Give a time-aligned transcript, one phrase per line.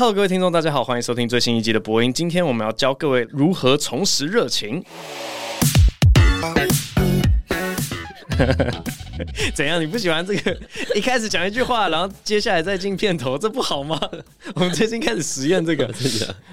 [0.00, 2.10] Hello，各位听众，大家好，欢迎收听最新一集的播音。
[2.10, 4.82] 今天我们要教各位如何重拾热情。
[9.52, 9.78] 怎样？
[9.78, 10.58] 你不喜欢这个？
[10.96, 14.00] 一开始讲一句话，然后接下来再进片头，这不好吗？
[14.56, 15.86] 我们最近开始实验这个，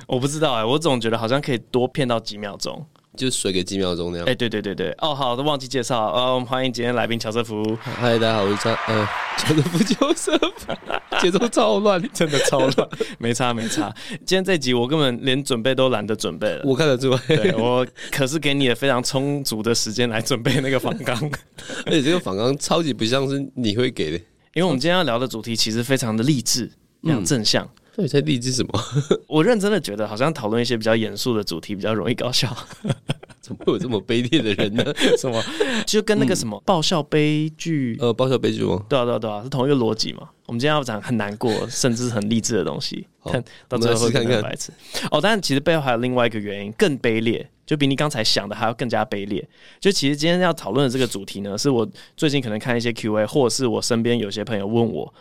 [0.08, 2.86] 我不知道哎、欸，我总觉得好像可以多骗到几秒钟。
[3.18, 4.28] 就水给几秒钟那样。
[4.28, 6.12] 哎、欸，对对对对，哦，好，都忘记介绍。
[6.14, 7.78] 呃，我们欢迎今天来宾乔瑟夫。
[7.82, 9.08] 嗨，大家好，我是乔，呃，
[9.38, 12.90] 乔瑟夫，乔瑟夫，节奏超乱， 真的超乱。
[13.18, 16.62] 没差没差，今天这集我根本连准备都懒得准备了。
[16.64, 21.18] 我看得出来，对，我可是给你了非常充足的时间来准备那个访纲，
[21.88, 24.18] 而且这个访纲超级不像是你会给的，
[24.54, 27.66] 因为我们今天要聊的主题其实非常的励志，非常正向。
[27.66, 28.80] 嗯到底在励志什么？
[29.28, 32.56] 我认真的觉得，好像讨论一些比较严肃的主题比较容易搞笑。
[33.42, 34.84] 怎么会有这么卑劣的人呢？
[35.18, 35.42] 什么？
[35.88, 38.86] 就跟那个什么爆笑悲剧，呃，爆笑悲剧吗？
[38.88, 40.30] 对啊，对啊，对啊，是同一个逻辑嘛。
[40.46, 44.72] 我们今天要讲很难过，甚至很励志的东西，看到最后会看看白痴。
[45.10, 49.44] 哦，但其实背后还有另外一个原因，更卑劣，就比你刚才想的还要更加卑劣。
[49.80, 55.12] 就其实今天要讨论的这个主题呢，是我最近可能看一些 Q&A，或者是我身边有些朋友问我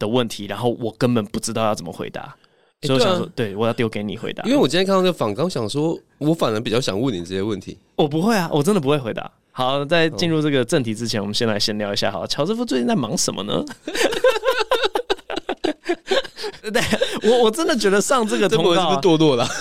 [0.00, 2.34] 的问题，然后我根本不知道要怎么回答，
[2.82, 4.42] 所以我想说，对，我要丢给你回答。
[4.42, 7.78] 因为我今天看到这个访纲，想说，我反而比较想问你这些问题。
[7.94, 9.30] 我不会啊，我真的不会回答。
[9.52, 12.10] 好，在进入这个正题之前，我们先来闲聊一下。
[12.10, 13.62] 好，乔师傅最近在忙什么呢？
[16.72, 16.82] 对，
[17.30, 19.46] 我我真的觉得上这个通告是不是堕落了？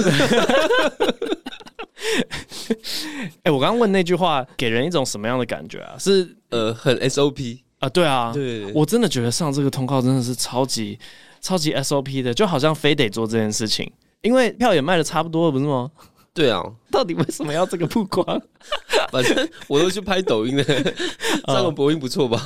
[3.44, 5.96] 哎，我刚刚问那句话，给人一种什么样的感觉啊？
[5.98, 7.60] 是呃，很 SOP。
[7.80, 10.98] 啊，对啊，对，我真的觉得上这个通告真的是超级
[11.42, 13.90] 超级 SOP 的，就好像非得做这件事情，
[14.22, 15.90] 因为票也卖的差不多了，不是吗？
[16.32, 18.24] 对啊， 到底为什么要这个曝光？
[19.12, 20.64] 反正我都去拍抖音了，
[21.48, 22.40] 上个播音不错吧？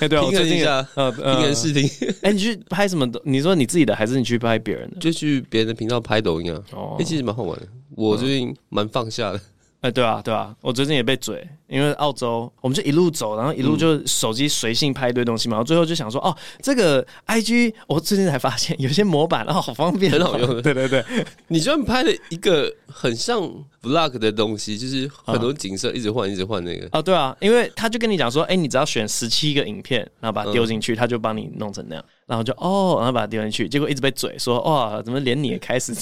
[0.00, 1.88] 哎，对啊，听一下，呃，平衡视听。
[2.22, 3.06] 哎，你去拍什么？
[3.24, 4.96] 你说你自己的，还是你去拍别人的？
[4.98, 6.62] 就去别人的频道拍抖音啊。
[6.72, 9.40] 哦，哎，其实蛮好玩的，我最近蛮放下的。
[9.86, 20.48] 哎，对啊，对啊，我最近也被嘴，因为澳洲，我们就一路走，然后一路就手机随性拍一堆东西嘛，然后最后就想说，哦，这个 IG，我最近才发现有些模板，然后好方便，很好用。
[20.60, 21.04] 对对对，
[21.46, 23.40] 你居然拍了一个很像
[23.82, 26.88] Vlog 的东西，就是很多景色一直换，一直换那个。
[26.90, 32.04] 哦，对啊，因为他就跟你讲说，哎，你只要选十七个影片，然后把它丢进去，他就帮你弄成那样。
[32.26, 35.94] 然后就哦，然后把它丢进去，结果一直被嘴说哇，怎么连你也开始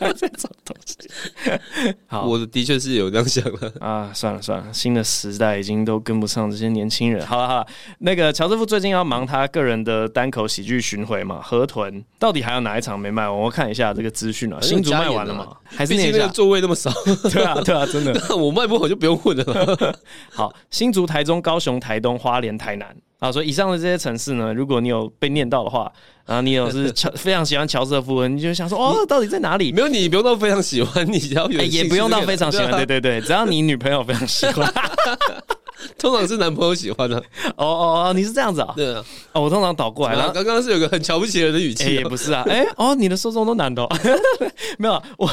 [0.00, 0.96] 还在找东西？
[2.08, 4.10] 好，我的确是有这样想的 啊。
[4.12, 7.24] 算了算了，新的时代已经都跟不上这些年轻人。
[7.24, 7.66] 好了好了，
[8.00, 13.38] 那个乔瑟夫最近要忙他个人的单口喜剧巡回嘛，河豚到底还有哪一场没卖完？
[13.38, 15.46] 我看一下这个资讯啊，新竹卖完了吗？
[15.64, 16.90] 还是那个座位那么少？
[17.30, 19.96] 对啊对啊，真的， 我卖不好就不用混了。
[20.32, 22.96] 好，新竹、台中、高雄、台东、花莲、台南。
[23.18, 25.90] 啊，所以以上的这些城市呢，如果你有被念到的话，
[26.24, 29.72] 然后你有是 乔非常喜欢乔瑟夫，你就想说哦，到底在哪里？
[29.72, 34.72] 没有，你不用到非常喜欢，你只要有、欸，也不用到非常喜欢， 对对对，只要你女朋友非常喜欢，
[35.98, 37.16] 通常是男朋友喜欢的。
[37.56, 38.72] 哦哦哦，你是这样子啊？
[38.76, 39.04] 对啊。
[39.32, 40.30] 哦，我通常倒过来了。
[40.30, 42.44] 刚刚是有个很瞧不起人的语气、欸，也不是啊。
[42.46, 43.88] 哎、欸，哦，你的受众都男的、哦，
[44.78, 45.28] 没有我，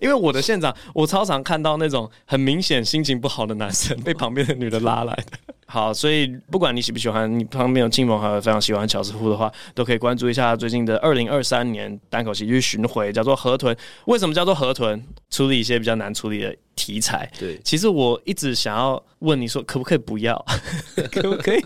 [0.00, 5.54] 因为我的现场，我超常看到那种很明显心情不好的男生被旁边的女的拉来的。
[5.70, 13.76] 好，所以不管你喜不喜欢，你旁边有亲朋好友非常喜欢乔瑟夫的话，都可以关注一下最近的二零二三年单口喜剧巡回，叫做河豚。
[14.06, 15.04] 为什么叫做河豚？
[15.28, 17.30] 处理一些比较难处理的题材。
[17.38, 20.42] 对，其实我一直想要问你说，可不可以不要？
[21.12, 21.62] 可不可以？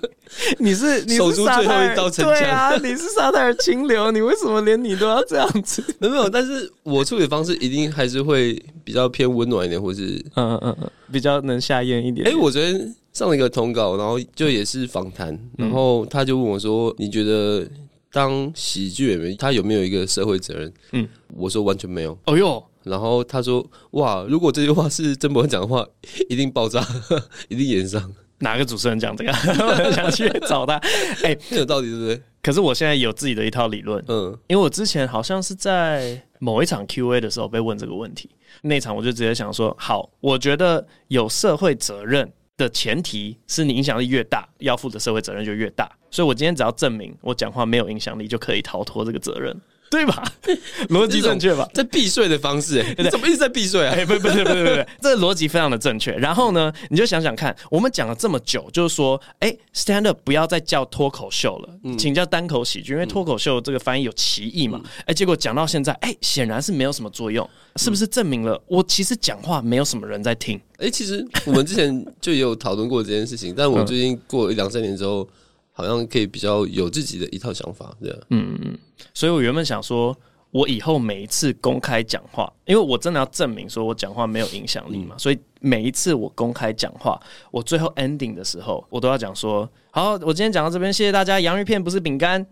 [0.58, 2.34] 你是你是守住最后一道城墙？
[2.34, 5.80] 对啊，你是沙泰尔清流，你为什么连你都要这样子？
[6.00, 12.26] 没有，但是我处理方式一定还是会比较偏温暖一点，或是嗯嗯嗯，比较能下咽一点，点。
[12.26, 12.92] 哎、欸，我昨天。
[13.12, 17.66] 上了一个通告，然后就也是访谈，然后他就问我说：“你觉得
[18.10, 21.06] 当喜剧演员，他有没有一个社会责任？”嗯，
[21.36, 22.18] 我说完全没有。
[22.24, 25.86] 哦哟，然后他说：“哇，如果这句话是曾博恩讲的话，
[26.28, 26.82] 一定爆炸，
[27.48, 29.30] 一定演上。”哪个主持人讲这个？
[29.30, 30.74] 我 想去找他。
[31.22, 32.20] 哎，这有道理对不对？
[32.42, 34.02] 可是我现在有自己的一套理论。
[34.08, 38.28] 嗯，因为我之前好像是在某一场 Q&A 的时候被问这个问题，
[38.62, 42.32] 那场我就直接想说：好，我觉得有社会责任。
[42.56, 45.90] 的前提是你影响力越大，要负的社会责任就越大。
[46.10, 49.58] 所以我今天只要证明我讲话没有影响力，就可以逃脱这个责任，
[49.92, 50.24] 对吧？
[50.88, 51.68] 逻辑正确吧？
[51.74, 53.94] 在避税的方式，哎，怎么一直在避税啊？
[53.94, 56.12] 哎，不，不是，不是，不是，这个逻辑非常的正确。
[56.12, 61.68] 然后呢，你就想想看，我们讲了这么久，就是说，哎，stand up 不要再叫脱口秀了，
[61.98, 64.80] 请叫单口喜剧，因为脱口秀这个翻译有歧义嘛。
[65.04, 67.46] 哎，结果讲到现在，哎，显然是没有什么作用。
[67.76, 70.58] 是不是证明了我其实讲话没有什么人在听？
[70.76, 75.28] 哎、欸，其实我们之前就也有讨论过这件事情，但我最近过两三年之后，
[75.82, 78.18] 好像可以比较有自己的一套想法，这样。
[78.30, 78.78] 嗯嗯嗯。
[79.12, 80.16] 所以我原本想说，
[80.50, 87.20] 我以后每一次公开讲话，因为我真的要证明说我讲话没有影响力嘛，嗯、所以每一次我公开讲话，
[87.50, 91.40] 我最后 ending 的时候，我都要讲说：好，我今天讲到这边，谢谢大家。
[91.40, 92.44] 洋芋片不是饼干。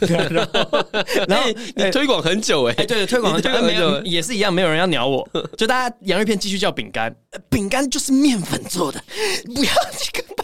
[0.00, 0.86] 然后，
[1.28, 5.26] 然后你推广很久哎、对，推广很久， 没有，也是一样，没有人要鸟我，
[5.56, 7.14] 就大家洋芋片继续叫饼干，
[7.48, 9.02] 饼干就是面粉做的，
[9.54, 10.43] 不要去跟大家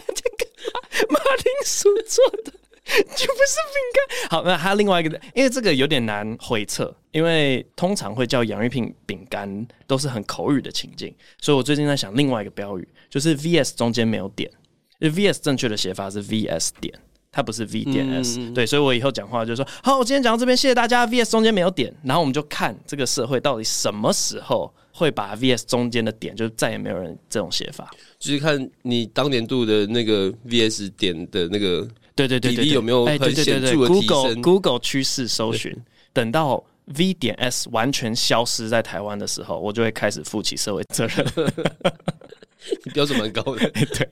[1.09, 2.53] 马铃薯做的。
[2.83, 4.29] 就不是饼干。
[4.29, 14.51] 好，那还有另外一个，因为这个有点难回测，因为通常会叫洋芋片饼干都是很口语的情境，所以我最近在想另外一个标语，就是 VS 中间没有点
[14.99, 16.93] ，VS 正确的写法是 VS 点，
[17.31, 18.39] 它不是 V 点 S。
[18.39, 21.05] 嗯、对，所以我以后讲话就说，好，我今天讲到这边，谢谢大家。
[21.05, 27.89] VS 中间没有点，然后我们就看这个社会到底什么时候会把 VS 中间的点，就再也没有人这种写法，
[28.19, 31.87] 就是看你当年度的那个 VS 点的那个。
[32.13, 35.75] 对对对对，有没有很显著的提升？Google Google 趋势搜寻，
[36.13, 36.63] 等到
[36.97, 41.25] V 点 S 完全消失在台湾的时候，我就会开始负起社会责任。
[42.85, 44.09] 你标准蛮高的， 对。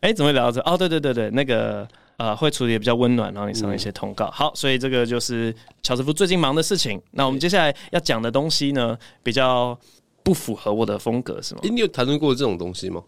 [0.00, 0.60] 哎，怎么会聊到这？
[0.68, 1.88] 哦，对对对对，那个
[2.18, 4.28] 呃，会处理也比较温暖，然后你上一些通告。
[4.30, 7.00] 好，所以这个就是乔师傅最近忙的事情。
[7.12, 9.78] 那我们接下来要讲的东西呢，比较
[10.26, 11.60] 不符合我的风格，是吗？
[11.62, 13.00] 哎，你有谈论过这种东西吗？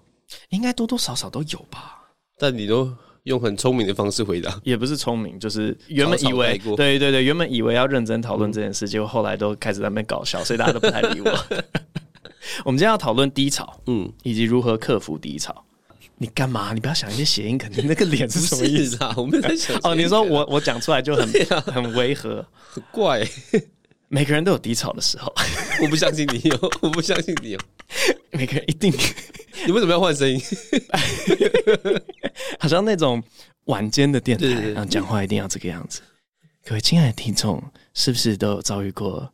[0.50, 1.98] 应该多多少少都有吧。
[2.38, 2.90] 但你都。
[3.24, 11.30] 用很聪明的方式回答，也不是聪明，就是原本以为，对对对，原本以为要认真讨论这件事，结果后来都开始在那边搞笑，所以大家都不太理我。
[12.64, 15.62] 我们今天要讨论低潮，嗯，以及如何克服低潮。
[16.16, 16.72] 你干嘛？
[16.72, 19.12] 你不要想一些谐音，肯定那个脸是什么意思啊？
[19.18, 21.28] 我们在想哦，你说我我讲出来就很
[21.70, 23.28] 很违和，很怪。
[24.08, 25.32] 每个人都有低潮的时候，
[25.82, 27.60] 我不相信你有， 我不相信你有。
[28.32, 28.92] 每个人一定。
[29.66, 30.40] 你为什么要换声音？
[32.58, 33.22] 好像那种
[33.64, 36.00] 晚间的电台，然后讲话一定要这个样子。
[36.64, 37.62] 各位亲爱的听众，
[37.94, 39.32] 是不是都有遭遇过？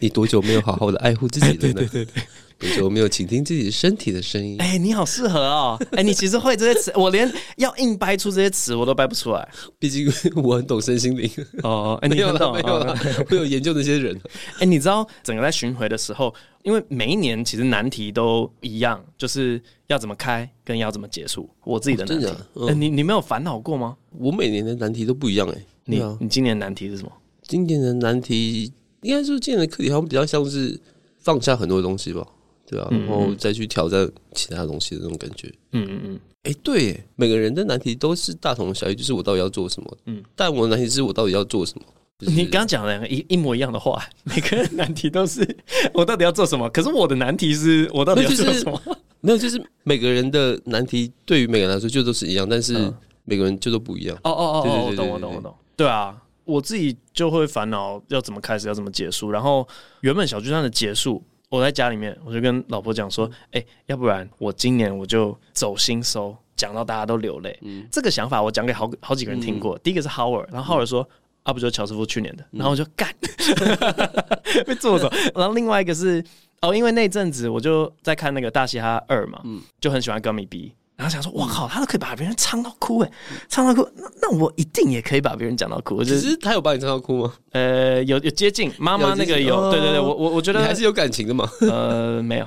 [0.00, 1.58] 你多久没有好好的爱护自己了呢？
[1.58, 2.22] 对对对对。
[2.58, 4.56] 多久没有倾听自己身体的声音？
[4.60, 5.76] 哎、欸，你好适合哦！
[5.92, 9.48] 哎、欸，你其实会这些词，我连要硬掰出这些词我都掰不出来。
[9.78, 10.06] 毕竟
[10.36, 11.30] 我很懂身心灵
[11.62, 11.98] 哦。
[12.02, 12.96] 哎、欸，你很懂，没有了，
[13.28, 14.14] 会有研究那些人。
[14.54, 21.48] 哎、欸，你知道整个在巡回的时候，因为每一年其实难题都一样，就是要怎么开，跟要怎么结束。
[21.64, 22.28] 我自己的难题，
[22.74, 23.96] 你你没有烦恼过吗？
[24.18, 25.64] 我每年的难题都不一样哎。
[25.86, 27.12] 你、啊、你今年难题是什么？
[27.42, 28.72] 今年的难题
[29.02, 30.80] 应该说今年的课题好像比较像是
[31.18, 32.26] 放下很多东西吧。
[32.66, 35.52] 对啊，然后再去挑战其他东西的那种感觉。
[35.72, 36.20] 嗯嗯嗯。
[36.44, 39.98] 哎、欸，对，每个人的难题都是大同小异，就是我到底要做什么。
[40.06, 40.22] 嗯。
[40.34, 41.84] 但我的难题是我到底要做什么？
[42.18, 45.40] 就是、你刚刚讲了一一模一样的话， 每个人难题都是
[45.92, 46.68] 我到底要做什么？
[46.70, 48.80] 可是我的难题是我到底要做什么？
[49.20, 52.92] 没有，就是每个人的难题对于每个人来说就都是一样，但是
[53.24, 54.16] 每个人就都不一样。
[54.22, 55.54] 哦哦哦哦，我懂我懂我懂。
[55.76, 59.30] 对啊，我自己就会烦恼要怎么开始，要怎么结束。
[59.30, 59.66] 然后
[60.02, 61.22] 原本小巨蛋的结束。
[61.48, 67.56] 我在家里面，我就跟老婆讲说：“哎、欸，要不然我今年我就走心收，讲到大家都流泪。
[67.62, 69.76] 嗯”这个想法我讲给好好几个人听过。
[69.76, 71.08] 嗯、第一个是 Howard，然后 Howard 说：“嗯、
[71.44, 75.08] 啊，不就是乔师傅去年的？”然后我就干，嗯、 被做走。
[75.34, 76.24] 然后另外一个是
[76.60, 80.74] 哦，因为那阵子我就在看那个大嘻哈二嘛，嗯、就很喜欢 Gummy B。
[80.96, 83.10] 然后想说，我靠，他都可以把别人唱到哭哎，
[83.48, 86.04] 唱到哭，那那我一定也可以把别人讲到哭。
[86.04, 87.34] 只是他有把你唱到哭吗？
[87.50, 91.48] 呃，有有接近妈妈那个有，有对对对，我我我觉得你还是有感情的嘛。
[91.62, 92.46] 呃，没有，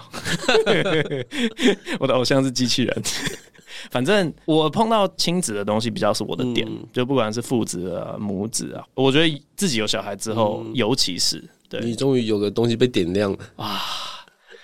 [2.00, 3.04] 我的偶像是机器人。
[3.92, 13.82] 反正我碰到亲子的东西比较是我的点，嗯、就不管是父子啊、母子啊，我觉得自己有小孩之后，嗯、尤其是对你终于有个东西被点亮了啊。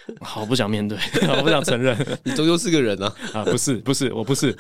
[0.22, 3.14] 好不想面对， 好不想承认， 你终究是个人啊！
[3.34, 4.52] 啊，不是，不是，我不是。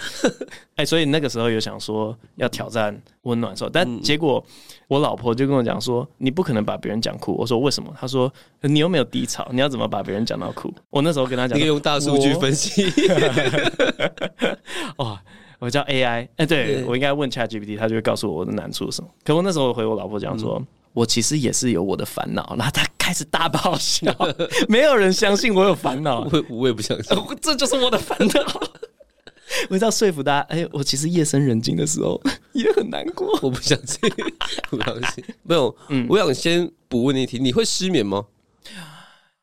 [0.75, 4.43] 哎、欸，所以那个时候有想说要挑战温暖说，但结果
[4.87, 7.35] 我老婆就跟我讲说，你不可能把别人讲哭。
[7.37, 7.93] 我说为什么？
[7.99, 8.31] 她说
[8.61, 10.73] 你又没有低潮，你要怎么把别人讲到哭？
[10.89, 12.83] 我那时候跟她讲，你可以用大数据分析。
[14.97, 15.21] 哇，
[15.59, 19.09] 我叫 AI，哎、欸，对，对我应该问 ChatGPT，他就会告诉我我的难处是什么。
[19.23, 20.57] 可我那时候回我老婆讲说。
[20.59, 24.15] 嗯我其实也是有我的烦恼，然后他开始大爆笑，
[24.69, 28.61] 没有人相信我有烦恼，我我也不相信， 这就是我的烦恼。
[29.69, 32.19] 我要说服大家，哎，我其实夜深人静的时候
[32.53, 33.37] 也很难过。
[33.41, 33.99] 我不相信，
[34.69, 35.75] 不相信，没有。
[35.89, 38.25] 嗯，我想先补问你一题，你会失眠吗？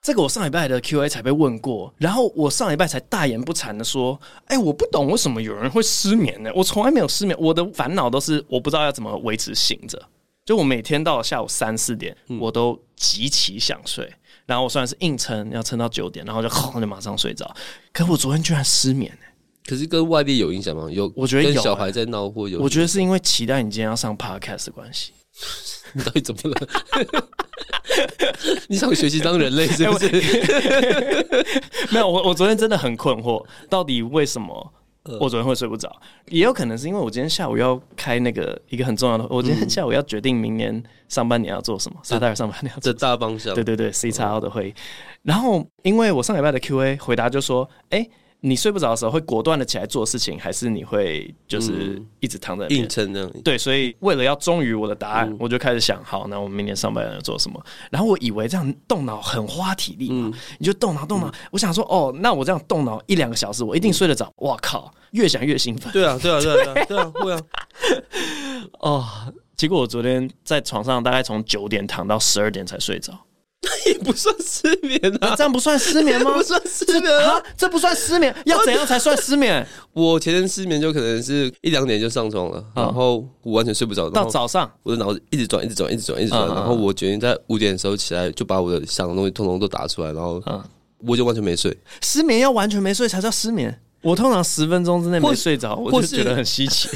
[0.02, 6.50] 这个我上礼拜的 Q&A 才被问过，然后我上礼拜才大言不惭的说，哎，我不懂为什么有人会失眠呢？
[6.54, 10.02] 我从来没有失眠，我的烦恼都是我不知道要怎么维持醒着。
[10.44, 14.04] 就我每天到了下午三四点，我都极其想睡。
[14.04, 17.54] 嗯、然后我虽然是硬撑，要撑到九点，然后就 轰就马上睡着。
[17.92, 19.18] 可我昨天居然失眠、欸、
[19.64, 20.88] 可是跟外地有影响吗？
[20.90, 22.60] 有，我觉得有、小孩在闹或有。
[22.60, 25.12] 我觉得是因为期待你今天要上 podcast 的关系。
[25.92, 26.68] 你 到底怎么了？
[28.68, 30.08] 你想学习当人类是不是？
[31.90, 34.72] 没有，我我昨天真的很困惑，到底为什么？
[35.18, 35.90] 我昨天会睡不着，
[36.26, 44.74] 也有可能是因为我今天下午要开那个一个很重要的，我今天下午要决定明年上半年要做什么，沙泰尔上半年要做这大方向，对对对，C 叉 O 的会议。
[45.22, 48.08] 然后因为我上礼拜的 Q&A 回答就说，哎。
[48.42, 53.26] 你睡不着的时候会果断的起来做事情，还是你会就是一直躺在硬撑着？
[53.44, 57.62] 对，所以为了要忠于我的答案，嗯、我就开始想，好，那我们明天上班要做什么？
[57.90, 61.28] 然后我以为这样动脑很花体力嘛，嗯、你就动脑动脑。
[61.28, 64.32] 嗯、我想说，哦，那我这样动脑一两个小时，我一定睡得着。
[64.38, 65.92] 哇靠，越想越兴奋。
[65.92, 67.40] 对啊，对啊，对啊，对啊， 会啊。
[68.80, 69.06] 哦，
[69.54, 73.12] 结果我昨天在床上大概从九点躺到十二点才睡着。
[73.86, 76.32] 也不算失眠啊，这样不算失眠吗？
[76.32, 79.66] 不算失眠啊，这不算失眠，要怎样才算失眠？
[79.92, 90.42] 我前天失眠就可能是一两点就上床了，然后我完全睡不着，到早上我的脑子一直转，一直转，一直转，一直转，然后我决定在五点的时候起来，就把我的想的东西通通都打出来，然后
[91.06, 91.76] 我就完全没睡。
[92.00, 93.78] 失眠要完全没睡才叫失眠。
[94.02, 96.88] 我通常十分钟之内没睡着，我就觉得很稀奇。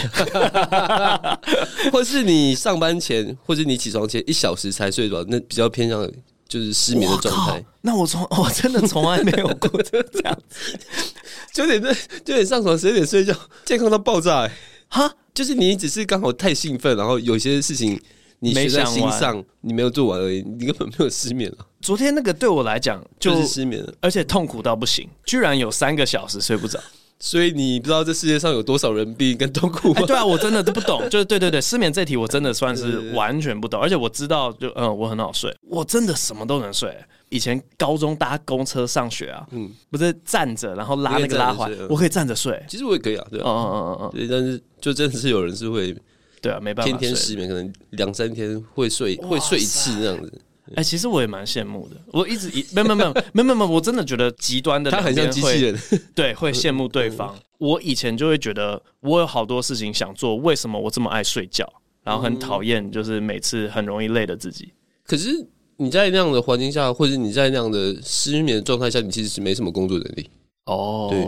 [1.93, 6.11] 或是你上班前，或是你起床前一小时才睡着，那比较偏向。
[6.49, 7.65] 就是失眠的状态。
[7.83, 10.79] 那我从我真的从来没有过这样子。
[11.53, 11.93] 九点对
[12.25, 13.35] 九点上床，十二点睡觉，
[13.65, 14.53] 健康到爆炸哎！
[14.89, 18.01] 哈，就是你只是刚好太兴奋，然后有些事情
[18.41, 21.59] 你没在心上，你没有做完而已，你根本没有失眠了。
[21.81, 26.81] 昨天那个对我来讲就是失眠了，而且痛苦到不行，居然有三个小时睡不着。
[27.21, 30.01] 所以你不知道这世界上有多少人病跟痛苦吗？
[30.01, 31.01] 欸、对啊，我真的都不懂。
[31.09, 33.81] 就是对对对，失眠这题我真的算是完全不懂。
[33.81, 36.95] 而且我知道就，就嗯，我很好睡，我真的什么都能睡。
[37.31, 42.63] 以前高中搭公车上学啊，嗯，不是站着然后拉那个拉环，我可以站着睡。
[42.69, 45.97] 其实我也可以啊，对啊，嗯嗯嗯嗯，对，但是就真的是有人是会，
[46.41, 50.41] 对啊，没办法，天天失眠，可能两三天会睡会睡一次这样子。
[50.71, 51.97] 哎、欸，其实我也蛮羡慕的。
[52.07, 55.79] 我一直以没有没有没有没有没有，我真的觉得极端的，他很像机器人，
[56.15, 57.37] 对，会羡慕对方。
[57.59, 61.71] 我以前就会觉得我有好多事情想做，为什么我这么爱睡觉？
[62.03, 64.73] 然后很讨厌，就是每次很容易累的自己。
[65.05, 65.31] 可是
[65.77, 70.29] 你在那样的环境下，或者你在那样的失眠的状态下，你其实是没什么工作能力。
[70.67, 71.23] 哦，对，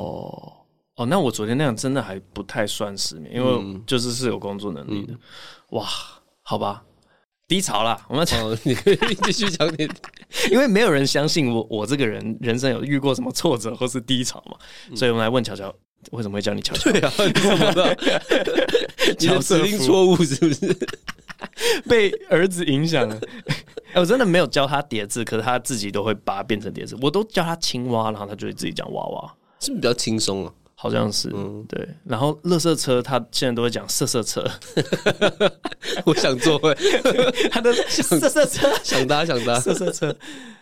[0.97, 5.12] 哦，那我昨天那样真的还不太算失眠，因为就是是有工作能力的。
[5.14, 5.19] 嗯、
[5.71, 5.87] 哇，
[6.43, 6.83] 好吧。
[7.49, 9.88] 低潮啦， 我们讲，你可以继续讲点，
[10.50, 14.57] 因为没有人相信我，我这个人人生有遇过什么挫折或是低潮嘛，
[14.91, 15.73] 嗯、所以我们来问乔乔，
[16.11, 16.91] 为什么会叫你乔乔？
[16.91, 17.87] 对啊，你怎么知道？
[19.21, 20.76] 你的指令错误是不是？
[21.88, 23.21] 被儿子影响了？
[23.95, 30.53] 我真的没有教他叠字，可是他自己都会把它变成叠字，我都教他青蛙，然后他就会自己讲娃娃，是不是比较轻松啊？
[30.87, 31.88] 好像是，嗯，对。
[32.05, 34.49] 然后，垃圾车他现在都会讲色色车，
[36.07, 36.73] 我想做会，
[37.50, 40.16] 他的色色车想搭想搭色色车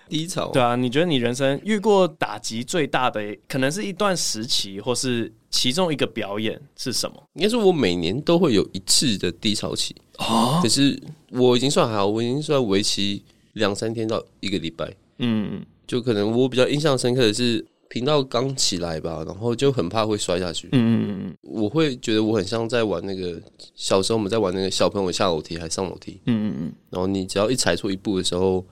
[0.08, 0.50] 低潮。
[0.50, 7.22] 对啊，你觉得你人生遇过打击最大的，可能是一段时期，或是其中一个表演是什么？
[7.34, 10.60] 应该说，我每年都会有一次的低潮期啊。
[10.62, 10.98] 可是
[11.32, 14.90] 我已经算还好，我已经算为期两三天到一个礼拜。
[15.18, 17.62] 嗯，就可能我比较印象深刻的是。
[17.94, 20.68] 频道刚起来吧，然后就很怕会摔下去。
[20.72, 23.40] 嗯嗯嗯，我会觉得我很像在玩那个
[23.76, 26.20] 小时候我们在玩那个小朋友下楼梯还上楼梯。
[26.26, 28.66] 嗯嗯嗯，然后你只要一踩错一步的时候，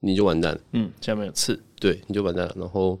[0.00, 0.60] 你就完蛋了。
[0.72, 2.98] 嗯，下面有刺，对，你就完蛋了，然后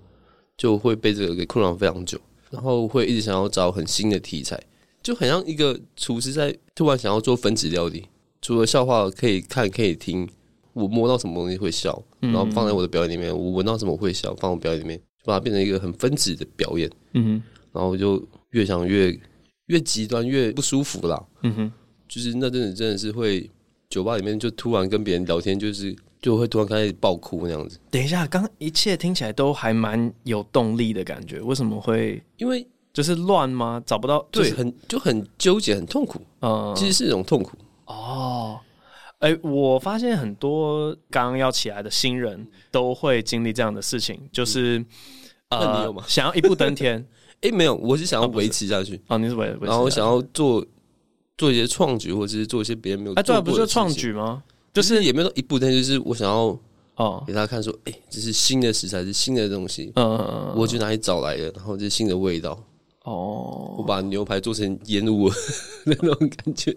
[0.58, 4.62] 就会被这个给困扰非常久，然后会一直想要找很新的题材，
[5.02, 8.04] 就很像一个厨师在突然想要做分子料理，
[8.42, 10.28] 除了笑话可以看可以听，
[10.74, 15.00] 我摸到什么东西会笑，然后放在我的表演里面，我闻到什么会笑，放我表演里面。
[15.24, 19.16] 把它变成一个很分子的表演，嗯哼，然后就越想越
[19.66, 21.72] 越极端，越不舒服啦，嗯哼，
[22.08, 23.48] 就是那阵子真的是会
[23.88, 27.78] 酒吧里面就突然跟别人聊天，就是就会突然开始爆哭那样子。
[27.90, 32.22] 等一下，刚一切听起来都还蛮有动力的感觉，为什么会？
[32.36, 33.82] 因为就是乱吗？
[33.86, 37.56] 找不到，对，很就很纠结，很痛苦，嗯，其实是一种痛苦。
[37.86, 38.58] 哦，
[39.22, 44.84] 哎，我发现很多刚刚要起来的新人都会经历这样的事情，就是。
[45.54, 46.02] 那你有吗？
[46.08, 47.06] 想要一步登天？
[47.42, 48.98] 哎，没有，我是想要维持下去。
[49.08, 50.64] 哦，你是维，然后我想要做
[51.36, 53.14] 做一些创举，或者是做一些别人没有。
[53.16, 54.42] 哎，对，不是创举吗？
[54.72, 56.58] 就是也没有说一步登天，就是我想要
[56.96, 59.92] 哦，给大家看说，哎，这是新的食材，是新的东西。
[59.96, 61.50] 嗯嗯嗯，我去哪里找来的？
[61.54, 62.58] 然后这是新的味道。
[63.04, 65.30] 哦，我把牛排做成烟雾
[65.84, 66.74] 那种感觉。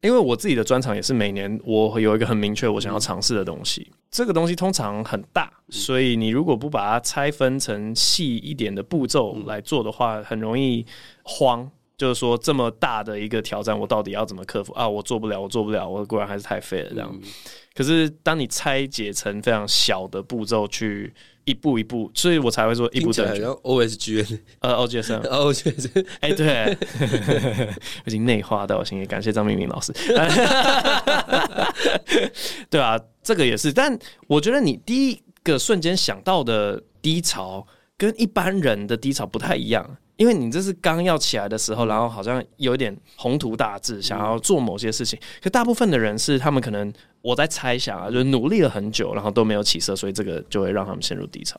[0.00, 10.86] 因为我自己的专长也是每年我有一个很明确我想要尝试的东西，这个东西通常很大，所以你如果不把它拆分成细一点的步骤来做的话，很容易
[11.22, 11.70] 慌。
[11.96, 14.88] 就是说这么大的一个挑战，我到底要怎么克服啊？
[14.88, 17.10] 我做不了，我做不了，我果然还是太废了这样。
[17.12, 17.20] 嗯、
[17.74, 21.12] 可是当你拆解成非常小的步骤去
[21.48, 23.46] 一步一步，所以我才会说一步登天。
[23.62, 26.76] O S G N，呃，O G S N，O G S N，哎，对，
[28.06, 29.06] 已经内化到心里。
[29.06, 29.92] 感谢张明明老师。
[32.68, 37.66] 对啊，这个也是，但我觉得你第一个瞬间想到的低潮。
[38.00, 39.84] 跟一般人的低潮不太一样，
[40.18, 45.18] 因为你这是刚要起来的时候，然后好像有点宏图大志，想要做某些事情。
[45.40, 51.58] 可大部分的人是他们可能我在猜想啊，就是努力了很久，然后都没有起色，所以这个就会让他们陷入低潮。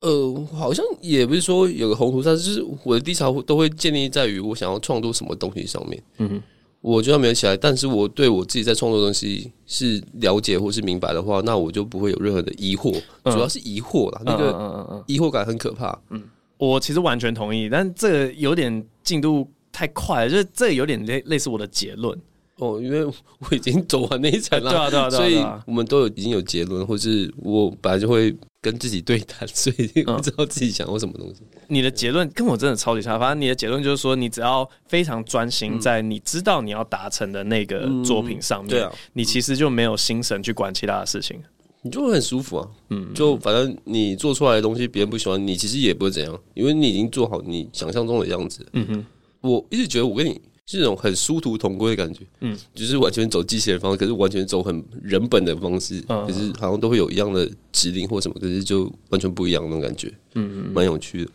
[0.00, 6.02] 呃，好像也不是说有个宏图大志，就是我的低潮都会建立在于我想要创作什么东西上面。
[6.16, 6.42] 嗯哼。
[6.82, 15.98] 我就要没有起来，但是我对我自己在创作东西是了解或是明白的话，那我就不会有任何的疑惑，嗯、主要是疑惑啦，那个疑惑感很可怕。
[16.10, 16.22] 嗯，
[16.58, 22.18] 我其实完全同意，但这个有点进度太快了，就是这有点类类似我的结论。
[22.58, 23.14] 哦，因为我
[23.54, 31.42] 已经走完那一层了，对啊，对啊，对啊，所以我们都有已经有结论，或是我本来就会跟自己对谈， 所以不知道自己想要什么东西。
[31.52, 41.38] 嗯、你的结论跟我真的超级差，反正你的结论就是说，你只要非常专心在你知道你要达成的那个作品上面，嗯、对啊，你其实就没有心神去管其他的事情，
[41.86, 42.68] 你就会很舒服啊。
[42.90, 48.66] 嗯，就反正你做出来的东西别人不喜欢，你其实也不会怎样，因为你已经做好你想象中的样子。
[48.72, 49.06] 嗯哼，
[49.40, 50.40] 我一直觉得我跟你。
[50.68, 61.30] 是那种很殊途同归的感觉，嗯，就是完全走机器人方式，可是完全走很人本的方式，可是好像都会有一样的指令或什么，可是就完全不一样那种感觉，嗯，蛮有趣的。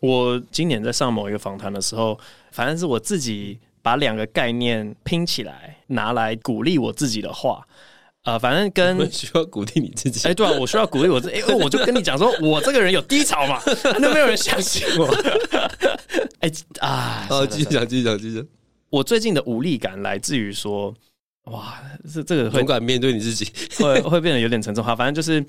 [0.00, 2.16] 我今年在上某一个访谈的时候，
[2.52, 7.66] 反正是我自己把两个概念拼起来，拿来鼓励我自己的话，
[8.26, 13.62] 啊，反正跟 需要鼓励你自己，哎，对啊，我需要鼓励我自己， 哎，我就跟你讲说，我这个人有低潮嘛，
[14.00, 15.06] 那没有人相信我，
[16.40, 18.46] 哎啊，好，继续讲，继续讲，继续讲。
[18.90, 20.92] 我最近的无力感来自于说，
[21.44, 21.80] 哇，
[22.12, 24.84] 这这个会勇敢面对你自己，会会变得有点沉重。
[24.84, 25.44] 哈，反正就是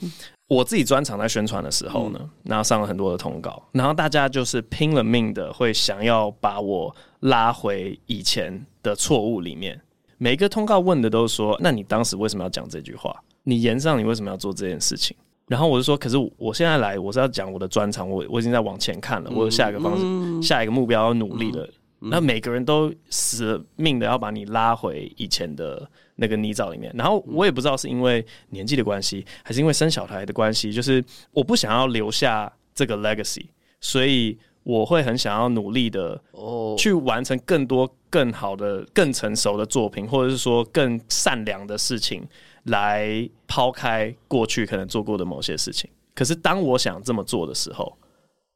[0.48, 9.82] 我自己专场在宣传的时候呢，嗯、然后上了很多的通告，然后大家就是拼了命的会想要把我拉回以前的错误里面。
[10.18, 13.16] 每一个通告问的都是说，那你当时为什么要讲这句话？
[13.44, 15.16] 你言上你为什么要做这件事情？
[15.48, 21.64] 然后我就说，可是我现在来，我是要讲我的专长，我我已经在往前看了，我有下一个方式，嗯、下一个目标要努力了。
[21.64, 33.48] 嗯那每个人都死命的要把你拉回以前的那个泥沼里面，然后我也不知道是因为年纪的关系，还是因为生小孩的关系，就是我不想要留下这个 legacy，
[33.82, 42.26] 所以我会很想要努力的哦，去完成更多、更好的、更成熟的作品，或者是说更善良的事情，
[42.64, 45.90] 来抛开过去可能做过的某些事情。
[46.16, 47.98] 可是当我想这么做的时候，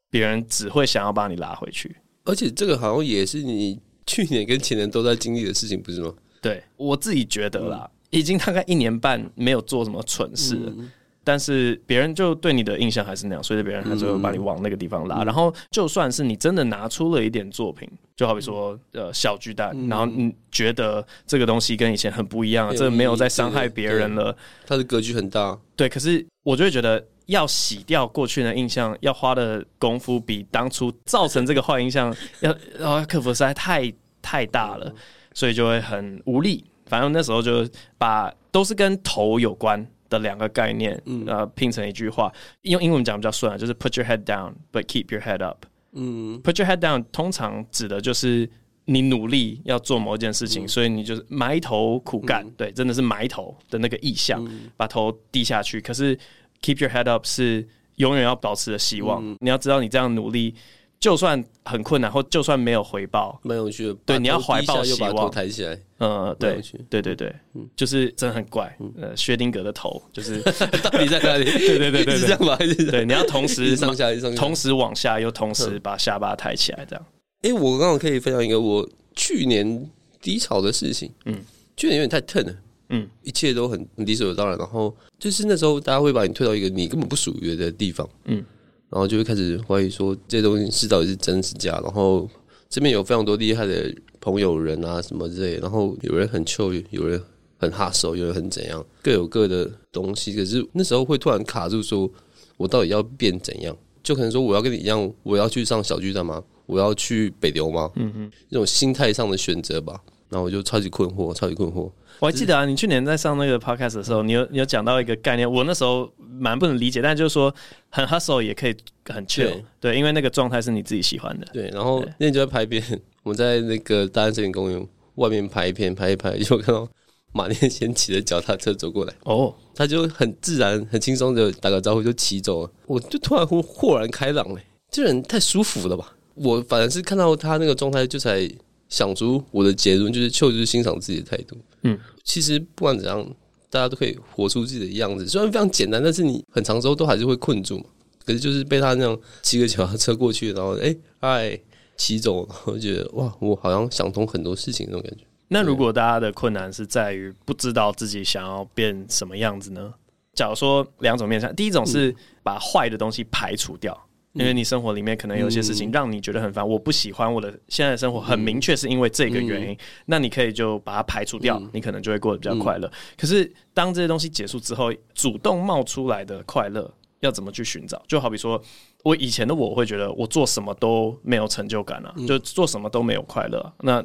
[0.10, 1.96] 别人只会想要把你拉回去。
[2.24, 6.14] 而且这个好像也是你去年跟前年都在经历的事情，不是吗？
[6.42, 10.92] 对，我自己觉得啦，嗯、已经大概一年半没有做什么蠢事了，嗯、
[11.24, 15.24] 但是别人就对你的印象还是那样，所以别人还是会把你往那个地方拉。
[15.24, 25.58] 嗯、然后，就算是你真的拿出了一点作品，就好比说呃小巨蛋，嗯、然后你觉得这个东西跟以前很不一样，这没有在伤害别人了，它的格局很大。
[25.76, 27.06] 对，可是我就会觉得。
[27.28, 34.94] 要洗掉过去的印象，要花的功夫比当初造成这个坏印象要要克服实在太太大了，
[35.34, 36.66] 所以就会很无力。
[36.88, 37.66] 反正那时候就
[37.98, 42.32] 把都是跟头有关的两个概念，嗯、呃，拼成一句话，
[42.64, 45.66] 用英文讲比较顺啊，就是 “Put your head down, but keep your head up”。
[45.94, 48.48] 嗯，“Put your head down” 通常指的就是
[48.86, 55.80] 你努力要做某一件事情，嗯、所以你就是埋头苦干，嗯、对，真的是埋头的那个意象，嗯、把头低下去。
[55.80, 56.16] 可是
[56.62, 59.26] Keep your head up 是永远要保持的希望。
[59.26, 60.54] 嗯、你要知道，你这样努力，
[61.02, 63.94] 就算很困难，或就算没有回报，蛮有趣的。
[64.06, 65.78] 对，你要怀抱希望，把头抬起来。
[65.98, 68.74] 嗯，对，对对对，嗯、就是真的很怪。
[68.80, 70.40] 嗯、呃，薛定谔的头就是
[70.84, 71.46] 到底在哪里？
[71.58, 72.56] 对对对对，是这样吗？
[72.90, 77.06] 对，你要同时上下，同时往下，又同时把下巴抬起来，这样。
[77.42, 79.90] 哎、欸，我刚好可以分享一个我去年
[80.22, 81.12] 低潮的事情。
[81.26, 81.36] 嗯，
[81.76, 82.56] 去年有点太 turn 了。
[82.90, 88.44] 嗯，一切都很理所当然，然后就是那时候大家会把你推到一个你根本不属于的地方，嗯，
[88.92, 92.30] 然后就会开始怀疑说这些东西是到底是真是假，然后
[92.70, 97.20] 这边有非常多厉害的朋友人啊什么之类，然后有人很 chill，有人
[97.58, 100.36] 很 hustle，有人很怎样，各有各的东西。
[100.36, 102.12] 可是那时候会突然卡住，说
[102.58, 103.76] 我到底要变怎样？
[104.04, 106.44] 就可能说我要跟你一样，我要去上小巨蛋吗？
[106.66, 107.92] 我要去北流吗？
[107.96, 110.02] 嗯哼，这种心态上的选择吧。
[110.32, 111.92] 然后我就超级困惑，超级困惑。
[112.20, 117.54] 我还记得啊，你去年在上那个 podcast 的时候，你有你有讲到一个概念，我那时候蛮不能理解，但就是说
[117.90, 121.46] 很 hustle 也可以很 chill，对，对，因为那个状态是你自己喜欢的。
[121.52, 122.82] 对，然后那天就在拍片，
[123.24, 126.88] 我们在那个大安森林公园外面拍一片，拍一拍，就看到
[127.34, 129.14] 马念先骑着脚踏车走过来。
[129.24, 132.72] 哦，他就很自然、很轻松的打个招呼就骑走了。
[132.86, 136.16] 我就突然豁豁然开朗嘞，这人太舒服了吧！
[136.36, 138.50] 我反而是看到他那个状态，就才
[138.92, 141.58] 想出我的结论，就是就就是欣赏自己的态度。
[141.82, 143.26] 嗯，其实不管怎样，
[143.72, 147.86] 大家都可以活出自己的样子，虽然非常简单，但是你很长时候都还是会困住嘛。
[148.24, 151.60] 可是就是被他那样骑个脚踏车过去，然后哎嗨
[151.98, 155.24] 骑走，我觉得哇，我好像想通很多事情那种感觉。
[155.48, 159.92] 那如果大家的困难是在于不知道自己想要变什么样子呢？
[160.34, 164.00] 假如说两种面向，第一种是把坏的东西排除掉。
[164.34, 172.90] 因为你生活里面可能有些事情让你觉得很烦，我不喜欢我的现在的生活，很明确是因为这个原因，那你可以就把它排除掉，你可能就会过得比较快乐。
[173.18, 176.90] 可是当这些东西结束之后，主动冒出来的快乐
[177.20, 178.02] 要怎么去寻找？
[178.08, 178.62] 就好比说，
[179.04, 184.04] 我以前的我会觉得我做什么都没有成就感啊，就做什么都没有快乐，那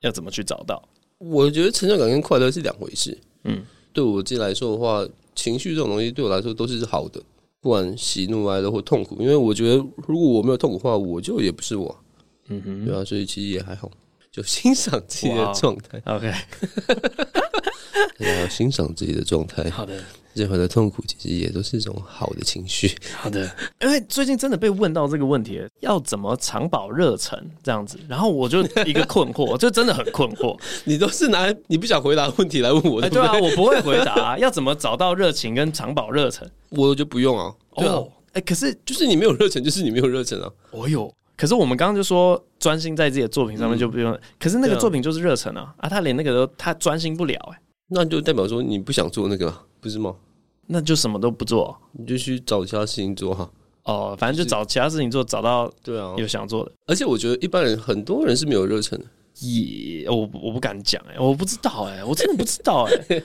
[0.00, 0.82] 要怎么去找到？
[1.18, 3.18] 我觉得成就感跟快乐是两回事。
[3.44, 7.20] 嗯，对我自己来说的话，情绪这种东西对我来说都是好的。
[7.60, 9.76] 不管喜怒哀乐或痛苦，因为我觉得
[10.08, 11.94] 如果我没有痛苦的话，我就也不是我，
[12.48, 13.90] 嗯哼，对啊，所以其实也还好，
[14.30, 16.00] 就 欣赏自己的状态。
[16.06, 16.32] OK，
[18.18, 19.68] 大 家要欣赏自己的状态。
[19.70, 19.94] 好的，
[20.34, 22.90] 任何的痛苦其实也都是一种好的情绪。
[23.16, 23.50] 好的，
[23.80, 30.58] 因为最近真的被问到这个问题，要怎么长保热忱这样子，然后我就一个困惑， 就真的很困惑。
[30.84, 34.38] 你都是拿你不想回答的问题来问我，对啊，我不会回答。
[34.38, 36.48] 要怎么找到热情跟长保热忱？
[36.70, 40.48] 我就不用啊，对啊，哎，可是就是你没有热忱，就是你没有热忱啊。
[40.70, 47.58] 我有，可是我们刚刚就说专心在自己的作品上面就不用，可是那个作品就是热忱啊，啊，他连那个都他专心不了，哎，
[47.90, 50.14] 那就代表说你不想做那个，不是吗？
[50.66, 53.50] 那就什么都不做，你就去找其他事情做哈。
[53.82, 56.70] 哦，反正就找其他事情做，找到对啊有想做的。
[56.86, 59.04] 而且我觉得一般人很多人是没有热忱的。
[59.40, 63.22] 也，我我不敢讲哎，我不知道哎，我真的不知道哎。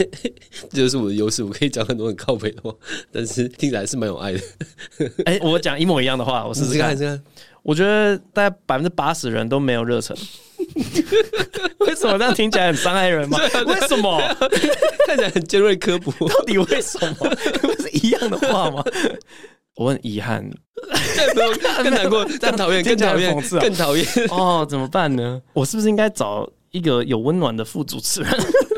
[0.70, 2.74] 这就是我的优势，我可以讲很多很靠北的话，
[3.12, 4.40] 但是听起来是蛮有爱的。
[5.26, 6.90] 哎，我讲一模一样的话，我试试看。
[6.92, 7.22] 试试看。
[7.62, 10.16] 我觉得大概百分之八十人都没有热忱。
[11.80, 13.38] 为什么这样听起来很伤害人吗？
[13.66, 14.20] 为什么
[15.06, 16.12] 看起来很尖锐刻薄？
[16.28, 17.28] 到底为什么？
[17.60, 18.82] 不是一样的话吗？
[19.76, 20.48] 我很遗憾，
[21.82, 24.66] 更难过，更讨厌，更讨厌，更讨厌哦！
[24.68, 25.40] 怎么办呢？
[25.54, 28.30] 我是不是应该找一个有温暖的副主持人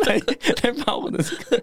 [0.06, 0.16] 来
[0.62, 1.62] 来把我的这个？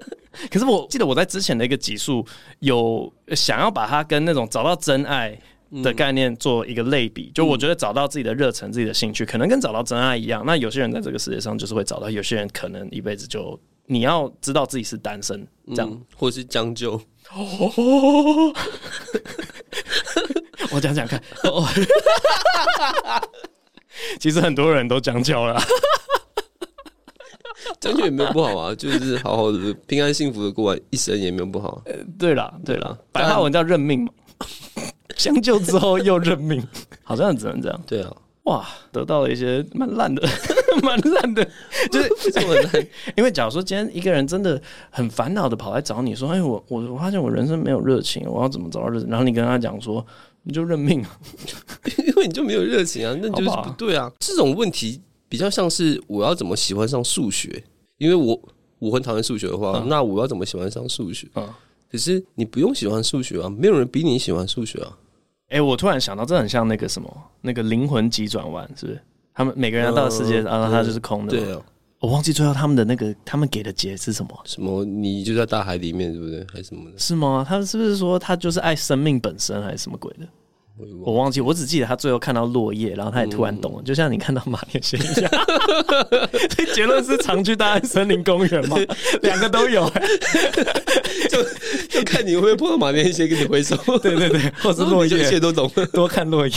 [0.52, 2.26] 可是我记得我在之前的一个集数
[2.60, 5.38] 有想要把它跟那种找到真爱
[5.84, 10.44] 的概念做一个类比，就我觉得找到自己的热忱、自己的兴趣，可能跟找到真爱一样。
[10.46, 17.02] 那有些人在这个世界上就是会找到，有些人可能一辈子就你要知道自己是单身这样，或是将就。
[17.34, 17.72] 哦，
[20.74, 21.22] 我讲讲看。
[21.44, 21.66] 哦，
[24.20, 25.62] 其实很多人都将就了，
[27.80, 31.82] 将就也没有不好啊， 就是好好的平安幸福的过完一生也没有不好。
[31.86, 34.12] 呃，对了对了，白话文叫认命嘛，
[35.22, 36.62] 将就之后又认命，
[37.04, 37.82] 好像只能这样。
[37.86, 38.12] 对啊。
[38.46, 40.28] 哇，得到了一些蛮烂的，
[40.82, 41.48] 蛮烂的，
[41.92, 42.88] 就是这么烂。
[43.16, 50.04] 因为假如说今天一个人真的很烦恼的跑来找你说：“哎，我我我发现我人生没有热情，我要怎么找到热情？”然后你跟他讲说
[50.42, 51.06] ：“你就认命，
[52.00, 57.64] 因为你就没有热情啊，那就是不对啊。”这种问题比较像是我要怎么喜欢上数学？
[58.00, 58.42] 因为我
[58.80, 61.28] 我很讨厌数学的话，那我要怎么喜欢上数学？
[61.92, 64.98] 可是你不用喜欢数学啊，没有人比你喜欢数学啊。
[65.52, 69.02] 哎、欸，我突然想到，这很像那个什么，那个灵魂急转弯，是不是？
[69.34, 71.32] 他们每个人到世界，然后他就是空的。
[71.32, 71.62] 对啊，
[72.00, 74.42] 我忘记最后他们的那个，他们给的结是什么？
[74.46, 74.86] 什么？
[74.86, 76.40] 你就在大海里面，对不对？
[76.54, 76.98] 还是什么的？
[76.98, 77.46] 是吗？
[77.46, 80.26] 他是不是说他就是爱生命本身，还是什么鬼的？
[81.04, 85.32] 我忘记，我只记得他最后看到落叶，然后他也突然懂了，嗯、就像你看到马念先一样。
[86.50, 88.78] 所以结论是常去大安森林公园吗？
[89.22, 90.08] 两个都有、欸，
[91.30, 91.44] 就
[91.89, 93.76] 就看你会不会碰到马念先跟你挥手。
[94.00, 95.70] 对对对， 或是落叶，一切都懂。
[95.94, 96.54] 多看落叶。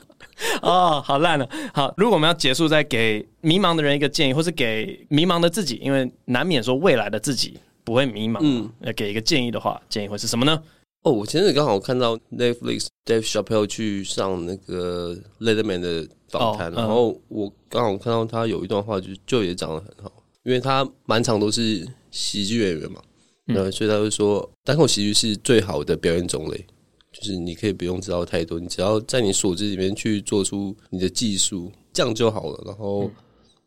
[0.62, 1.48] 哦，好烂了。
[1.72, 8.38] 好，如果我们要结束，再给迷茫的人一个建议，或是给迷茫的自己，因为难免说未来的自己不会迷茫。
[8.40, 10.62] 嗯，要给一个建议的话，建议会是什么呢？
[11.02, 23.00] 哦，我前阵子刚好看到 Netflix Dave Chappelle 去上那个 Letterman 的访谈，哦嗯、然后我刚好看到他有一段话就，就就也讲得很好，因为他满场都是喜剧演员嘛，
[23.44, 26.66] 那、嗯、所以他就说，单口喜剧是最好的表演种类，
[27.12, 32.62] 就是你可以不用知道太多，你只要在你所知里面去做出你的技术，这样就好了。
[32.66, 33.08] 然后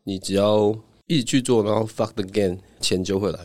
[0.04, 3.38] 你只要一直去做，然后 fuck the game，钱就会来。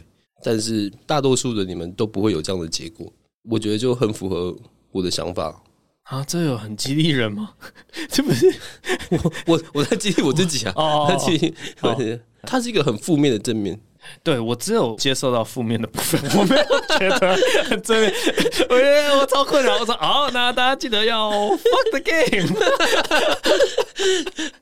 [0.43, 3.12] 但是大多数的你们都不会有这样的结果。
[3.50, 4.56] 我觉得就很符合
[4.92, 5.62] 我的想法，
[6.04, 7.52] 啊，这有很激励人吗？
[8.10, 8.54] 这不是
[9.10, 10.74] 我我我在激励我自己啊！
[10.76, 11.96] 哦，激励，哦，
[12.44, 13.80] 它是一个很负面的正面。
[14.24, 16.64] 对，我只有接受到负面的部分， 我没有
[16.98, 18.14] 觉得很正面。
[18.70, 19.78] 我觉得我超困扰。
[19.80, 22.48] 我说好，那大家记得要 fuck the game。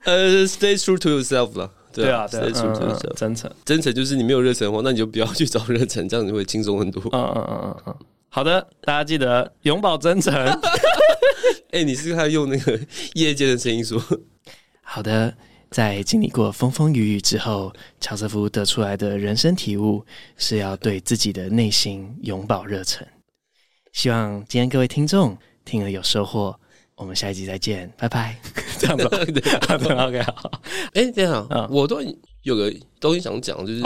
[0.04, 1.70] 呃，stay true to yourself 了。
[1.94, 3.14] 对啊，对，stay true to yourself。
[3.16, 7.04] 真诚，真诚就是你没有热忱的话，那你就不要去找热忱，这样你会轻松很多。
[7.12, 7.96] 嗯嗯嗯嗯嗯。
[8.30, 10.34] 好的，大家记得永葆真诚。
[11.72, 12.80] 哎、欸，你是他用那个
[13.14, 14.02] 业界的声音说。
[14.82, 15.36] 好的，
[15.70, 20.06] 在经历过风风雨雨之后，乔瑟夫得出来的人生体悟
[20.38, 23.06] 是要对自己的内心永葆热忱。
[23.94, 26.58] 希望今天各位听众听了有收获，
[26.96, 28.38] 我们下一集再见，拜拜。
[28.78, 29.04] 这样子，
[29.68, 30.52] 好的，OK，好。
[30.94, 32.02] 哎、欸，这样，嗯，我都
[32.44, 33.82] 有个东西想讲，就是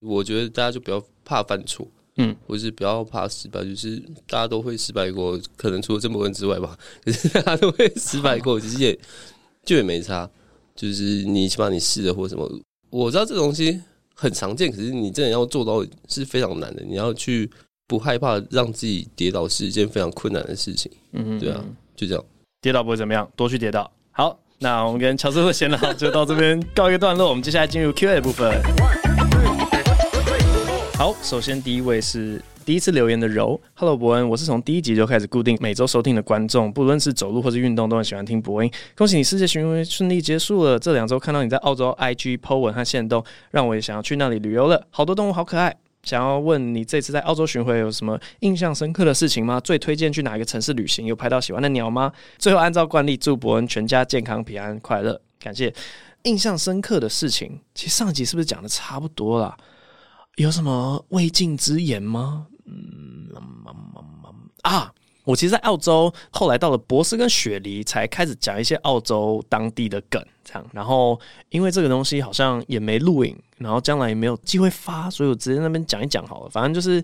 [0.00, 1.86] 我觉得大家就不要怕犯错。
[2.16, 3.96] 嗯，我是不要怕失败，就是
[4.26, 8.98] 大家都会失败过，可能除了这么多人之外吧， 可是大家都会失败过，其实也
[9.64, 10.28] 就也没差，
[10.76, 12.46] 就是你起码你试了或什么，
[12.90, 13.80] 我知道这个东西
[14.14, 17.50] 很常见，可是你真的要做到是非常难的，你要去
[17.86, 21.64] 不害怕让自己跌倒是一件非常困难的事情，嗯，对啊，
[21.96, 22.22] 就这样，
[22.60, 23.90] 跌倒不会怎么样，多去跌倒。
[24.10, 29.11] 好，那我们跟乔师傅闲聊就到这边告一个段落，我们接下来进入 Q&A 的部分。
[31.02, 38.70] 好，首先第一位是第一次留言的柔，Hello 伯恩，我是从第一集就开始固定每周收听的观众，不论是走路或是运动都很喜欢听伯恩。
[38.96, 44.86] 恭喜你世界巡回顺利结束了，这两周看到你在澳洲 IG po 文和限动，让我也想要去那里旅游了。
[44.90, 49.58] 好多动物好可爱，想要问你这次在澳洲巡回有什么印象深刻的事情吗？
[49.58, 51.04] 最推荐去哪个城市旅行？
[51.06, 52.12] 有拍到喜欢的鸟吗？
[52.38, 55.74] 最后按照惯例祝伯恩全家健康平安快乐，感谢。
[56.22, 59.56] 印象深刻的事情，其实上集是不是讲的差不多了？
[60.36, 62.46] 有什么未尽之言吗？
[62.64, 63.28] 嗯，
[64.62, 64.92] 啊，
[65.24, 70.66] 我其实，在澳洲后来到了博斯跟雪梨，才开始讲一些澳洲当地的梗，这样。
[70.72, 76.50] 然后，因为这个东西好像也没录影，然后将来也没有机会发，所以我直接那边讲一讲好了。
[76.50, 77.02] 反正就是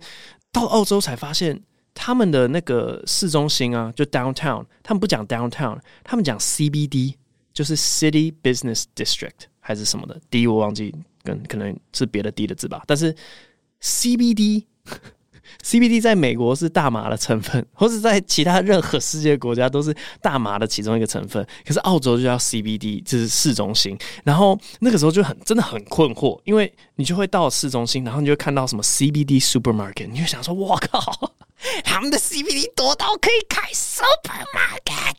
[0.50, 1.60] 到澳洲才发现，
[1.92, 7.14] 他们的那个市中心啊，就 downtown，他们不讲 downtown，他们讲 CBD，
[7.52, 10.94] 就是 City Business District 还是什么的，D 我忘记。
[11.48, 13.14] 可能是别的 D 的字吧，但是
[13.82, 14.64] CBD
[15.64, 21.44] CBD 在美国是大麻的成分，或是在其他任何世界国家都是大麻的其中一个成分。
[21.66, 23.98] 可是澳洲就叫 CBD，就是市中心。
[24.24, 31.32] 然后那个时候就很真的很困惑，因为你就会到市中心，然后你就会看到什么 CBD supermarket，你就想说：我靠，
[31.82, 35.14] 他们的 CBD 多到可以开 supermarket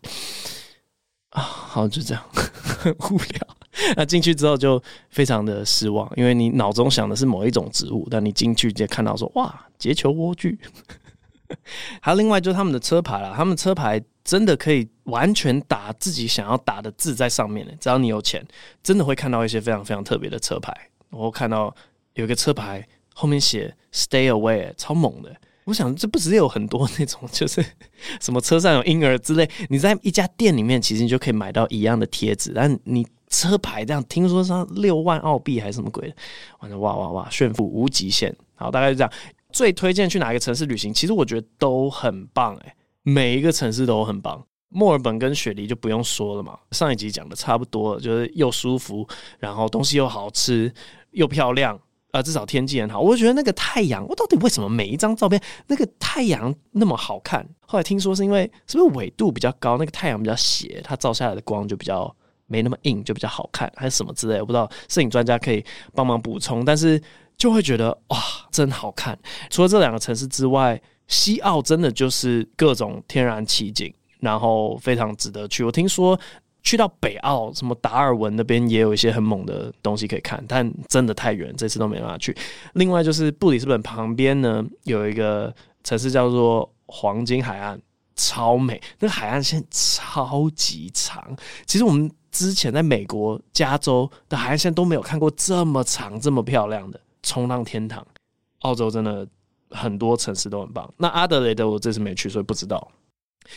[1.32, 1.42] 啊！
[1.42, 3.59] 好，就这样， 很无聊。
[3.96, 10.58] 那进去之后就非常的失望，因为你脑中想的是某一种植物，但你进去就看到说哇，结球莴苣。
[12.02, 18.46] 还有另外就是他们的车牌啦，他们车牌真的可以完全打自己想要打的字在上面的，只要你有钱，
[18.84, 20.72] 真的会看到一些非常非常特别的车牌。
[21.10, 21.74] 我看到
[22.14, 25.36] 有一个车牌后面写 “Stay away”，超猛的。
[25.66, 27.66] 我想这不只有很多那种， 就是
[28.20, 33.06] 什么车上有婴儿之类，你在一家店里面其实你就可以买到一样的贴纸，但你。
[33.30, 36.16] 车牌这样，听说是六万澳币还是什么鬼的？
[36.60, 38.36] 完了，哇哇哇，炫富无极限。
[38.56, 39.12] 好，大概就这样。
[39.52, 40.94] 最推荐去哪一个城市旅行？
[40.94, 44.44] 其实我觉得都很棒，欸，诶，每一个城市都很棒。
[44.70, 49.08] 墨尔本跟雪梨就不用说了嘛，上一集讲的差不多，就是又舒服，
[49.40, 50.72] 然后东西又好吃，
[51.12, 51.80] 又漂亮，
[52.12, 53.00] 啊、至少天气很好。
[53.00, 57.48] 我觉得那个太阳，我到底为什么每一张照片那个太阳那么好看？
[57.62, 62.16] 后来听说是因为是不是纬度比较高，那个太阳比较斜，它照下来的光就比较。
[62.50, 64.70] 没那么硬，就比较好看，还是什么之类，我不知道。
[64.90, 67.02] 摄影专家可以帮忙补充，但是
[67.38, 68.18] 就会觉得哇，
[68.52, 69.18] 真好看。
[69.50, 75.64] 除了这两个城市之外，西澳真的就是各种天然奇景，然后非常值得去。
[75.64, 76.20] 我听说
[76.62, 82.36] 去到北澳，什么达尔文那边也有一些很猛的东西可以看，但真的太远，这次都没办法去。
[82.74, 87.80] 另外就是布里斯本旁边呢，有一个城市叫做黄金海岸，
[88.16, 91.36] 超美，那个海岸线超级长。
[91.66, 92.12] 其实我们。
[92.32, 98.06] 之前在美国加州的海岸线都没有看过这么长、这么漂亮的冲浪天堂。
[98.60, 99.28] 澳洲真的
[99.72, 100.92] 很多城市都很棒。
[100.98, 102.92] 那阿德雷德我这次没去，所以不知道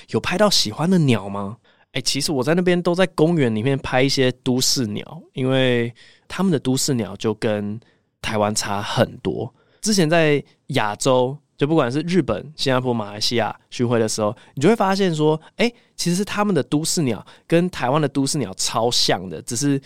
[0.09, 1.57] 有拍到喜欢的鸟吗？
[1.93, 5.93] 哎、其实我在那边都在公园里面拍一些都市鸟，因为
[6.27, 7.79] 他们的都市鸟就跟
[8.21, 9.53] 台湾差很多。
[9.81, 11.37] 之前在亚洲。
[11.63, 19.81] 就不管是日本、新加坡、马来西亚巡回的时候，你就会发现说，哎、其实他们的都市鸟跟台湾的都市鸟超像的，只是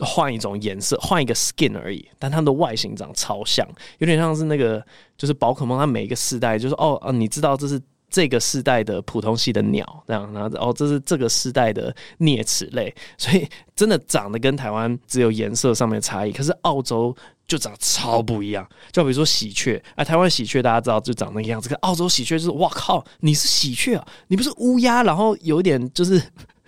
[0.00, 2.04] 换一种颜色、换一个 skin 而已。
[2.18, 3.64] 但它们的外形长超像，
[3.98, 4.84] 有点像是那个，
[5.16, 17.14] 就是宝可梦，它每一个世代就是哦，哦，你知道这是这个世代的普通系的鸟，这样，然后哦，这是这个世代的啮齿类， 所以真的长得跟台湾只有颜色上面差异，可是澳洲
[17.46, 18.68] 就长得超不一样。
[18.92, 26.20] 就比如说喜鹊，哎，台湾喜鹊大家知道就长那个样子，可澳洲喜鹊就是哇靠，你是喜鹊啊，你不是乌鸦，然后有点就是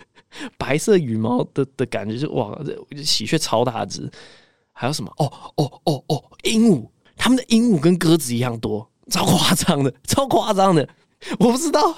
[0.57, 2.57] 白色羽毛的的感觉，就哇，
[2.89, 4.09] 这喜鹊超大只。
[4.75, 5.13] 还有什么？
[5.17, 10.89] 哦哦哦哦，鹦鹉，他们的鹦鹉跟鸽子一样多，超夸张的，超夸张的。
[11.39, 11.95] 我不知道，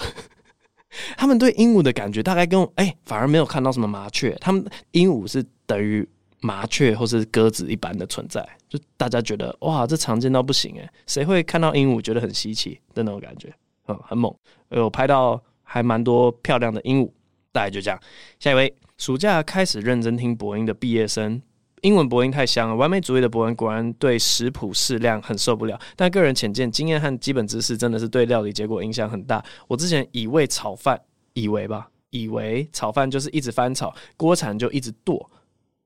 [1.18, 4.36] 他们对鹦鹉的感觉大概跟哎、欸，反而没有看到什么麻雀。
[4.40, 6.08] 他们鹦鹉是等于
[6.42, 13.54] 麻雀或是鸽子一般的存在，就大家觉得哇，这常见到不行哎，谁会看到鹦鹉觉得很稀奇的那种感觉？
[13.88, 14.34] 嗯，很猛。
[14.70, 17.12] 有拍到还蛮多漂亮的鹦鹉。
[17.52, 17.98] 大概就这样。
[18.38, 21.42] 下一位，暑假开始认真听播音的毕业生。
[21.82, 25.80] 英文播音太香了，完美主义的博恩果然对食谱适量很受不了。
[25.96, 29.44] 但个人浅见、经验和基本知识真的是对料理结果影响很大。
[29.68, 31.00] 我之前以为炒饭，
[31.34, 35.30] 以为吧，以为炒饭就是一直翻炒，锅铲就一直剁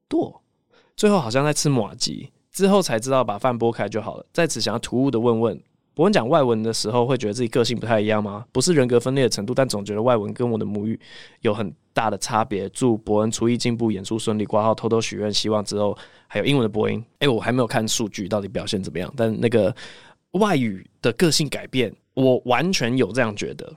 [0.08, 0.42] 剁，
[0.96, 2.32] 最后好像在吃马吉。
[2.52, 4.26] 之后才知道把饭拨开就好了。
[4.34, 5.62] 在此想要突兀的问问。
[5.94, 8.46] 博恩讲外文的时候，会觉得自己个性不太一样吗？
[8.52, 11.00] 不是人格分裂的程度，但总觉得外文跟我的母语
[11.42, 12.70] 有很大的差别。
[12.70, 17.04] 祝伯恩厨艺进步，演出顺利，挂号偷偷许愿，希望之后还有英文的播音。
[17.20, 19.76] 哎、我还没有看数据到底表现怎么样，但那个
[20.32, 23.70] 外语的个性改变，我完全有这样觉得。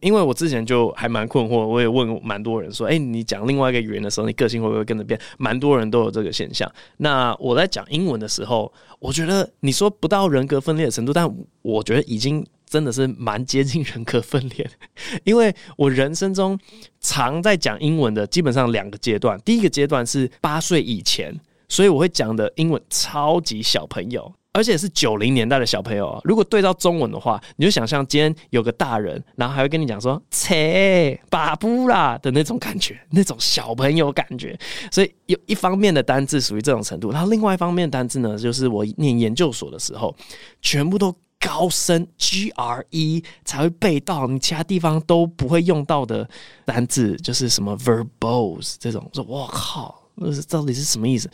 [0.00, 6.70] 因为我之前就还蛮困惑，我也问蛮多人说：“哎、你讲另外一个语言的时候，你个性会不会跟着变？”蛮多人都有这个现象。
[6.96, 14.70] 那我在讲英文的时候，我觉得你说不到人格分裂的程度，但我觉得已经真的是蛮接近人格分裂。
[15.24, 16.58] 因为我人生中
[17.00, 19.38] 常在讲英文的，基本上两个阶段。
[19.44, 21.34] 第一个阶段是八岁以前，
[21.68, 24.32] 所以我会讲的英文超级小朋友。
[24.52, 34.58] 而且是九零年代的小朋友啊，如果对照中文的话，你就想象今天有个大人，然后还会跟你讲说“切巴布啦”的那种感觉，那种小朋友感觉。
[34.90, 40.12] 所以有一方面的单字属于这种程度，然后另外一方面的单字呢，就是我念研究所的时候，
[40.60, 46.28] 全部都高深 GRE 才会背到，你其他地方都不会用到的
[46.64, 49.10] 单字，就是什么 verbose 这种。
[49.12, 51.28] 说我靠，那是到底是什么意思？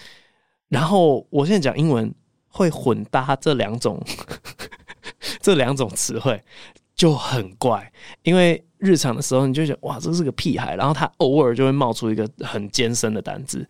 [0.68, 2.14] 然后我现在讲英文。
[2.48, 4.02] 会混搭这两种
[5.42, 6.42] 这两种词汇
[6.94, 7.92] 就很怪，
[8.22, 13.68] 因为日常的时候你就觉得哇，这是个屁孩，然后他偶尔就会冒出一个很艰深的单字，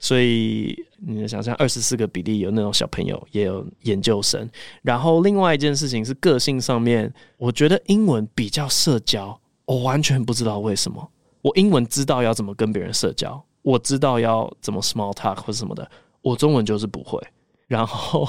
[0.00, 4.48] 所以你想象二十四个比例有那种小朋友，也有研究生。
[4.82, 11.06] 然后另外一件事情是个性上面，我觉得英文比较社交，我完全不知道为什么。
[11.42, 15.88] 我英文知道要怎么跟别人社交，我知道要怎么 small talk 或者什么的，
[16.22, 17.20] 我中文就是不会。
[17.66, 18.28] 然后，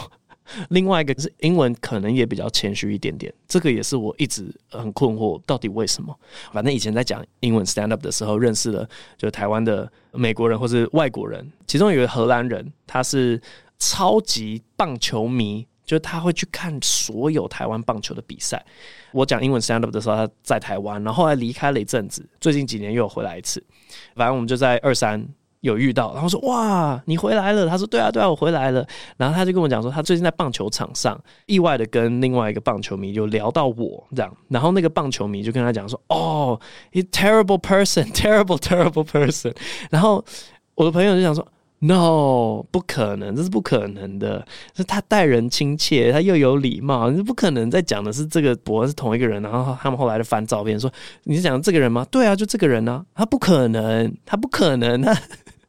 [0.70, 3.34] 另外一个是英文，可能也比较谦虚一点点。
[3.48, 6.18] 这个也是我一直很困惑，到底为什么？
[6.52, 8.88] 反正以前在讲英文 stand up 的时候，认识了
[9.18, 13.42] 就台湾的美国人或是外国人，其中有一个荷兰人，他是
[13.80, 18.64] 超级棒球迷，就是他会去看所有台湾棒球的比赛。
[19.12, 23.64] 我讲英文 stand up 的时候，他在台湾，然后后来离开了一阵子，最近几年又回来一次。
[24.16, 25.28] 反正我们就在二三。
[25.62, 27.68] 有遇到，然后说哇，你回来了。
[27.68, 28.86] 他说对啊，对啊，我回来了。
[29.16, 34.36] 然后他就跟我讲说，他最近在棒球场上意外的跟另外一个棒球迷就聊到我这样。
[34.50, 36.60] 然后那个棒球迷就跟他讲说， 哦
[36.92, 39.56] ，he terrible person，terrible terrible person。
[39.90, 40.24] 然后
[40.76, 41.48] 我的朋友就想说
[41.78, 44.44] ，no，不可能，这是不可能的。
[44.76, 49.40] 是他待人亲切，他又有礼貌，你不可能在讲的是这个博是同一个人。
[49.44, 50.92] 然后他们后来就翻照片说，
[51.26, 52.04] 你是讲这个人吗？
[52.10, 53.06] 对啊，就这个人、啊。
[53.14, 55.16] 他不可能，他不可能，他。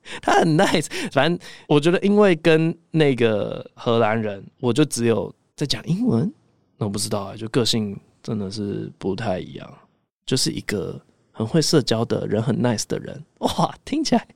[0.20, 1.38] 他很 nice，反正
[1.68, 6.32] 我觉得，因为跟那个荷兰人，我就只有在讲英文，
[6.78, 9.78] 那我不知道啊，就个性真的是不太一样，
[10.26, 14.26] 就是一个很会社交的人，很 nice 的人，哇，听起来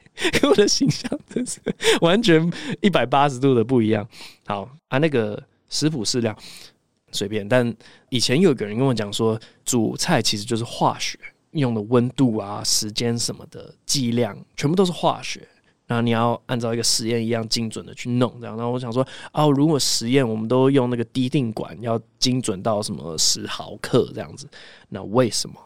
[0.40, 1.60] 跟我的形象真是
[2.00, 2.50] 完全
[2.80, 4.08] 一百八十度的不一样。
[4.46, 6.36] 好啊，那个食谱适量
[7.12, 7.74] 随便，但
[8.08, 11.18] 以前有个人跟我讲说，煮菜其实就是化学，
[11.52, 15.46] 用的温度啊、时间什么的剂量，全部都是化学。
[15.86, 18.56] 然后你要按照一个实验一样精准的去弄，这样。
[18.56, 24.48] 然后我想说，哦，如果实验我们都用那个滴定管，要精准到什么十毫克这样子，
[24.88, 25.56] 那为什么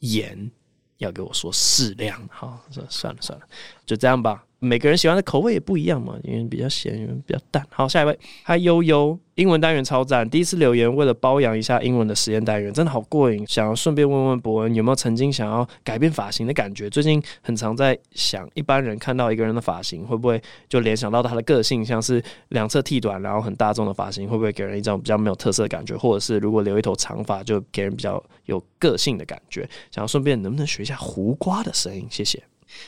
[0.00, 0.50] 盐
[0.98, 2.20] 要给我说适量？
[2.30, 2.58] 好，
[2.88, 3.46] 算了算了，
[3.86, 4.44] 就这样吧。
[4.62, 7.66] 每个人喜欢的口味也不一样嘛，有人比较咸，有人比较淡。
[7.70, 13.42] 好，下一位，嗨悠悠，英文单元超赞，第一次留言为了包养一下英文的实验单元，真的好过瘾。
[13.46, 16.90] 想要顺便问问博恩，有没有曾经想要改变发型的感觉？
[16.90, 20.38] 最近很常在想，一般人看到一个人的发型，会不会
[20.68, 25.96] 就联想到他的个性，像是两侧剃短，然后很大众的发型，会不会给人一种比较没有特色的感觉？
[25.96, 29.66] 或者是如果留一头长发，就给人比较有个性的感觉？
[29.90, 32.06] 想要顺便能不能学一下胡瓜的声音？
[32.10, 32.42] 谢谢。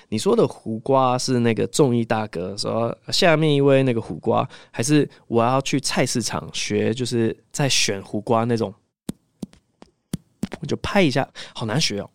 [0.08, 8.72] 你说的胡瓜是那个综艺大哥说下面一位那个胡瓜，还是我要去菜市场学，就是在选胡瓜那种，
[10.60, 12.10] 我就拍一下，好难学哦。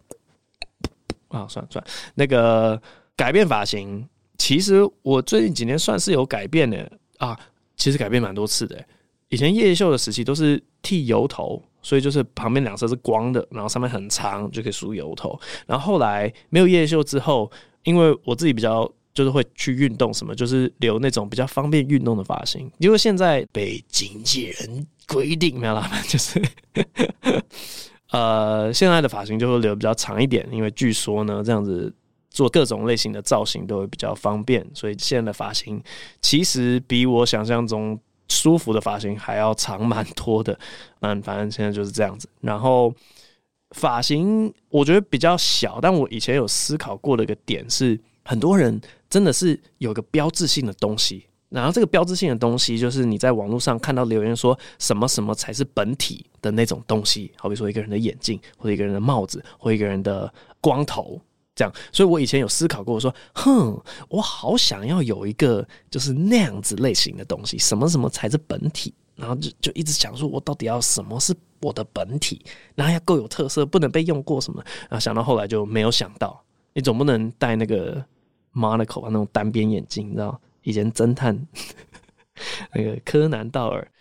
[1.30, 2.82] 啊，算了算了，那个
[3.16, 4.08] 改变发型，
[4.38, 7.38] 其实我最近几年算是有改变的啊，
[7.76, 8.84] 其实改变蛮多次的。
[9.30, 11.62] 以前夜秀的时期都是剃油头。
[11.84, 15.40] 所以就是旁边两侧是光的，然后上面很长，就可以梳油头。
[15.66, 17.50] 然后后来没有夜秀之后，
[17.84, 22.70] 因为我自己比较就是会去运动什么，就是留那种比较方便运动的发型。
[22.80, 26.42] 因为现在被经纪人规定没有啦，就是
[28.12, 31.94] 呃现在的发型就会留比较长一点，因为据说呢这样子
[32.30, 34.68] 做各种类型的造型都会比较方便。
[34.74, 35.82] 所以现在的发型
[36.22, 37.98] 其实比我想象中。
[38.28, 40.58] 舒服的发型还要长蛮多的，
[41.02, 42.28] 嗯，反正现在就是这样子。
[42.42, 42.94] 然后
[43.72, 61.20] 发型我觉得比较小，但我以前有思考过的一个点是，很多人真的是有个标志性的东西，然后这个标志性的东西就是你在网络上看到留言说什么什么才是本体的那种东西，好比说一个人的眼镜，或者一个人的帽子，或一个人的光头。
[61.58, 63.76] 这样，所以我以前有思考过，说，哼，
[64.10, 72.46] 我好想要有一个就是那样子类型的东西，什么什么才是本体，然后就就一直想说，我到底要什么是我的本体，
[72.76, 76.40] 然后要够有特色，不能被用过什么，然后想到后来就没有想到，
[76.74, 78.06] 你总不能戴那个
[78.54, 81.36] monocle 啊，那种单边眼镜，你知道，以前侦探
[82.72, 83.92] 那个柯南道尔，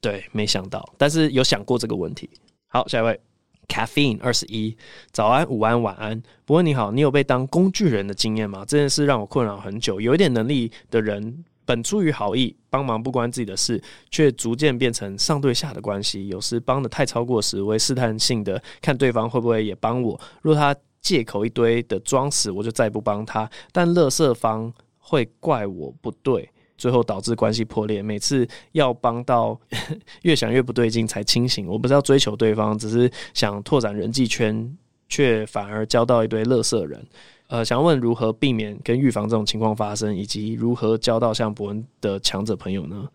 [0.00, 2.28] 对，没想到，但是有想过这个问题。
[2.66, 3.20] 好，下一位。
[3.68, 4.76] Caffeine 二十一，
[5.10, 6.22] 早安、午安、晚安。
[6.44, 8.64] 不过你好，你有被当工具人的经验吗？
[8.66, 10.00] 这件事让我困扰很久。
[10.00, 16.28] 有一点能力的人，本出于好意，帮忙不关自己的事，却逐渐变成上对下的关系。
[16.28, 20.20] 有时帮的太超过时，我会试探性的看对方会不会也帮我。
[20.42, 23.50] 若他借口一堆的装死，我就再不帮他。
[23.72, 26.48] 但乐色方会怪我不对。
[26.76, 28.02] 最后导致关系破裂。
[28.02, 29.58] 每次要帮到
[30.22, 31.66] 越想越不对劲才清醒。
[31.66, 34.76] 我不是要追求对方，只是想拓展人际圈，
[35.08, 37.06] 却反而交到一堆垃圾人。
[37.48, 43.08] 呃，想问如何避免跟预防这种情况发生，以及如何交到像博恩的强者朋友呢？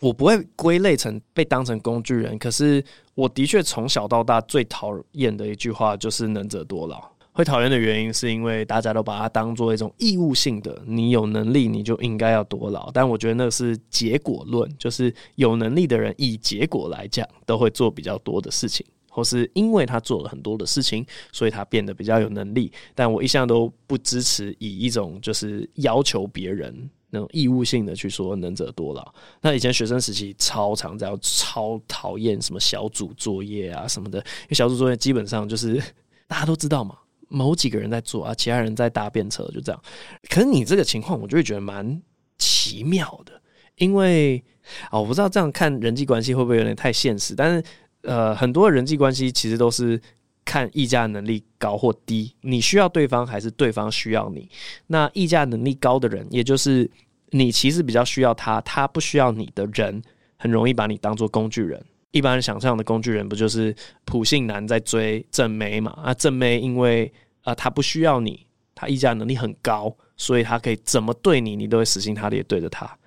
[0.00, 2.82] 我不会归类成被当成工具人，可是
[3.16, 7.02] 我的确从小到大最讨厌的一句话就是“能者多劳”。
[7.38, 12.90] 会讨厌的原因是因为大家都把它当做一种义务性的，你有能力你就应该要多劳。
[12.90, 22.72] 但我觉得那是结果论，就是有能力的人以结果来讲都会做比较多的事情，或是因为他做了很多的事情，所以他变得比较有能力。
[22.92, 29.14] 但我一向都不支持以一种就是要求别人那种义务性的去说能者多劳。
[29.40, 35.80] 那以前学生时期超常这样，超讨厌什么小组作业啊什么的，因为小组作业基本上就是
[36.26, 36.96] 大家都知道嘛。
[37.28, 39.82] 某几个人在做啊，其他人在搭便车，就这样。
[40.28, 42.02] 可是你这个情况，我就会觉得蛮
[42.38, 43.40] 奇妙的，
[43.76, 44.42] 因为
[44.90, 47.34] 啊，我不知道这样看人际关系会不会有点太现实。
[47.34, 47.64] 但是
[48.02, 50.00] 呃，很多人际关系其实都是
[50.44, 54.48] 看议价能力高或低，你需要对方还是对方需要你。
[54.86, 56.90] 那议价能力高的人，也就是
[57.30, 60.00] 你其实比较需要他，他不需要你的人，
[60.36, 61.84] 很容易把你当做工具人。
[62.10, 65.90] 一般人想象的工具人不就是普信男在追正妹嘛？
[66.02, 72.98] 啊，正妹因为啊他不需要你，他议价能力很高，所以他可以怎么对你，你都会死心塌地对着他。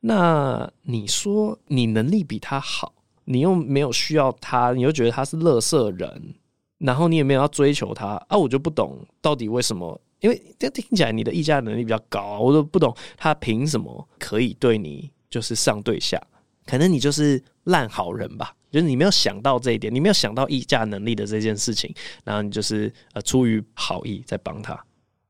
[0.00, 2.92] 那你说你能力比他好，
[3.24, 6.34] 你又没有需要他，你又觉得他是乐色人，
[6.78, 8.36] 然后你也没有要追求他啊？
[8.36, 10.00] 我就不懂到底为什么？
[10.20, 16.20] 因为这听起来你的议价能力比较高，我都不懂他凭什么可以对你就是上对下。
[16.68, 21.90] 可能你就是烂好人吧，就是你没有想到这一点，你没有想到议价能力的这件事情，
[22.24, 24.78] 然后你就是呃出于好意在帮他。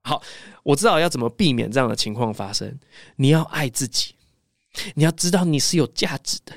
[0.02, 0.20] 好，
[0.64, 2.76] 我知道要怎么避免这样的情况发生。
[3.14, 4.16] 你要爱自己，
[4.96, 6.52] 你要知道你是有价值的，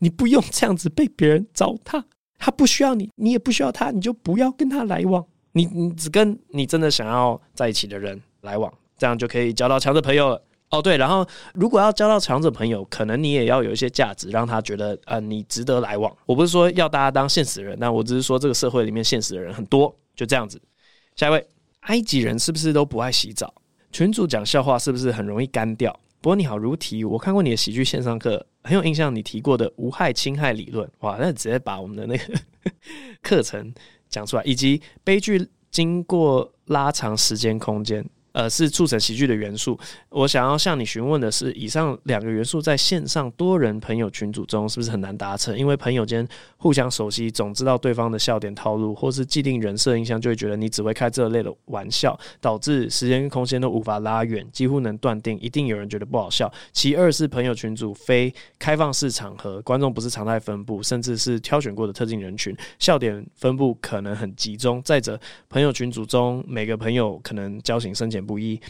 [0.00, 2.02] 你不用这样子被别人糟蹋。
[2.38, 5.22] 他不需要你，你也不需要他，你就不要跟他来往。
[5.52, 10.42] 你你只跟你真的想要在一起的人来往，这样就可以交到强的朋友了。
[10.74, 16.14] 哦，对，然后如果要交到强者朋友，可能你也要有一些价值，让他觉得呃你值得来往。
[16.26, 20.60] 我不是说要大家当现实人，但我只是说这个社会里面现实的人很多，就这样子。
[21.16, 21.46] 下一位，
[21.80, 23.52] 埃及人是不是都不爱洗澡？
[23.92, 25.92] 群主讲笑话是不是很容易干掉？
[26.20, 32.24] 不过你好，如题，我看过你的喜剧线上课，很有印象，你提过的无害侵害理论，哇，那直接把我们的那个
[33.22, 33.72] 课程
[34.08, 38.04] 讲出来，以及悲剧经过拉长时间空间。
[38.34, 39.78] 呃，是促成喜剧的元素。
[40.10, 45.56] 我想要向你询问的是，以上两个元素在线上多人朋友群组中是不是很难达成？
[45.56, 46.26] 因为朋友间
[46.56, 56.52] 互相熟悉，总知道对方的笑点套路，或是既定人设印象，就会觉得你只会开这类的玩笑，导致时间跟空间都无法拉远，几乎能断定一定有人觉得不好笑。
[56.72, 64.82] 其二是朋友群组非开放式场合，观众不是常态分布，甚至是挑选过的特定人群，笑点分布可能很集中。
[64.82, 65.16] 再者，
[65.48, 68.23] 朋友群组中每个朋友可能交情深浅。
[68.24, 68.60] 不一，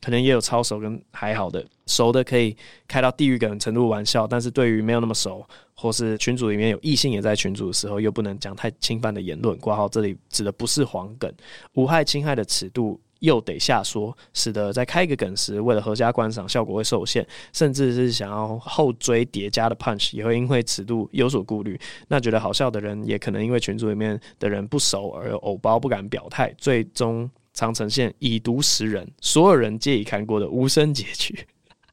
[0.00, 2.56] 可能也有超熟跟还好的，熟的可以
[2.88, 9.56] 开到地狱梗程度玩笑，但是对于没有那么熟，或是群组里面有异性也在群组的时候，又不能讲太侵犯的言论。
[9.58, 11.32] 括号这里指的不是黄梗，
[11.74, 21.78] 无害侵害的尺度又得下说，使得在开一个梗时，为了合家观赏，效果会受限，甚至是想要后追叠加的 punch 也会因为尺度有所顾虑。
[22.08, 27.30] 那觉得好笑的人，也可能因为群组里面的人不熟而有偶包不敢表态，最终。
[27.54, 31.46] 常呈现已读十人，所有人皆已看过的无声结局。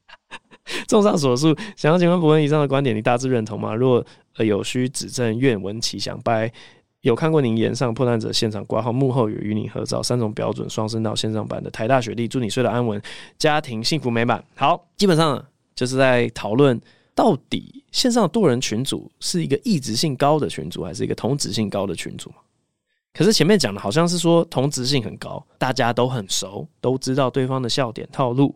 [0.87, 3.73] 综上所述，想要请问博恩以上的观点，你大致认同吗？
[3.73, 4.05] 若
[4.37, 6.19] 有需指正，愿闻其详。
[6.23, 6.51] 拜，
[7.01, 13.01] 有看过您演上破难者现场挂号，幕后有与你合照，三种标准双声道线上版的台大学历，祝你睡得安稳，
[13.37, 14.43] 家庭幸福美满。
[14.55, 15.43] 好，基本上
[15.73, 16.79] 就是在讨论
[17.15, 22.31] 到底线上的多人群组是一个异质性高的群组，还是一个同质性高的群组。
[23.13, 28.55] 可是前面讲的好像是说同质性很高，大家都很熟，都知道对方的笑点套路。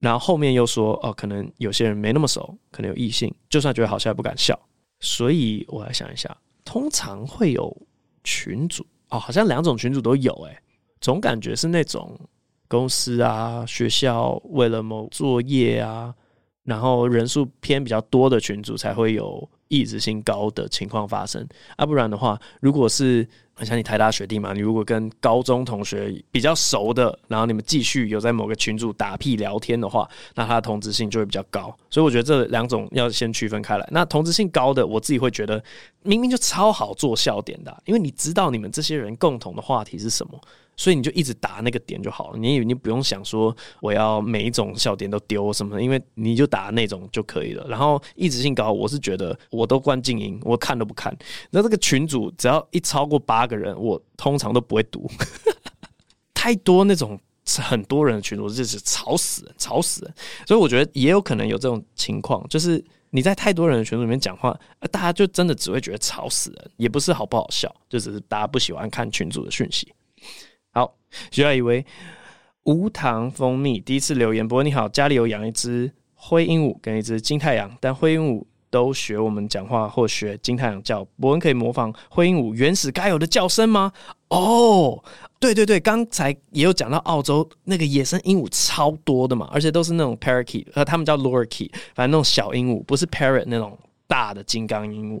[0.00, 4.58] 然后后面又说哦，可能有些人没那么熟，可能有异性，就算觉得好笑也不敢笑。
[5.00, 6.34] 所以我来想一下，
[6.64, 7.76] 通常会有
[8.24, 10.58] 群组哦，好像两种群组都有诶，
[11.02, 12.18] 总感觉是那种
[12.66, 16.14] 公司啊、学校为了某作业啊，
[16.64, 21.46] 然后人数偏比较多的群组才会有异质性高的情况发生。
[21.76, 23.28] 啊，不然的话，如果是
[23.64, 31.74] 像你台大学弟嘛，你如果跟高中同学比较熟的，然后你们继续有在某个群组打屁聊天的话，那他的同质性就会比较高。
[31.90, 33.88] 所以我觉得这两种要先区分开来。
[33.90, 35.62] 那同质性高的，我自己会觉得
[36.02, 40.40] 明明就超好做笑点的，因为你知道你们这些人共同的话题是什么。
[40.80, 47.66] 所以你就一直打那个点就好了，你你不用想说我要每一种笑点都丢什么的，因为你就打那种就可以了。
[47.68, 51.14] 然后一直性高，我是觉得我都关静音，我看都不看。
[51.50, 55.06] 那这个群主只要一超过八个人，我通常都不会读。
[56.32, 60.14] 太多那种很多人的群组就是吵死人，吵死人。
[60.46, 64.58] 所以我觉得也有可能有这种情况，就是你在太多人的群组里面讲话，
[64.90, 69.92] 大家就真的只会觉得吵死人，也不是好不好笑，就只是大家不喜欢看群组的讯息。
[70.72, 70.94] 好，
[71.30, 71.84] 学校以为
[72.64, 74.46] 无糖蜂蜜第一次留言。
[74.46, 81.04] 不过你好，家里有养一只灰鹦鹉跟一只金太阳，但灰鹦鹉都学我们讲话或学金太阳叫。
[81.18, 83.92] 博恩可以模仿灰鹦鹉原始该有的叫声吗？
[84.28, 85.02] 哦，
[85.40, 95.20] 对对对，刚才也有讲到澳洲那个野生鹦鹉超多的嘛，而且都是那种 parakeet，呃，他们叫 lorikeet，反正那种小鹦鹉，不是 parrot 那种大的金刚鹦鹉，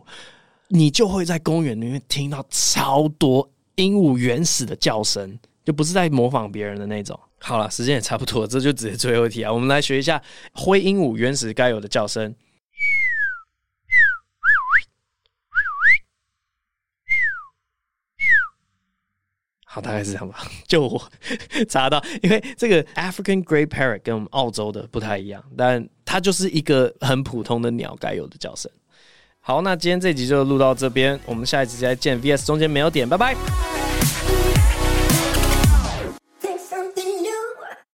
[0.68, 3.50] 你就会在公园里面听到超多。
[3.80, 7.18] 鹦鹉原始的叫声，就不是在模仿别人的那种。
[7.38, 9.50] 好了，时间也差不多，这就直接最后一题啊。
[9.50, 10.22] 我们来学一下
[10.52, 12.34] 灰鹦鹉原始该有的叫声。
[19.64, 20.44] 好，大概是这样吧。
[20.68, 21.10] 就我
[21.68, 28.70] 查到，因为这个 African Grey Parrot 跟我们澳洲的不太一样，但它就是一个很普通的鸟该有的叫声。
[29.50, 32.16] 好，那今天这集就录到这边，我们下一集再见。
[32.22, 33.79] VS 中间没有点，拜拜。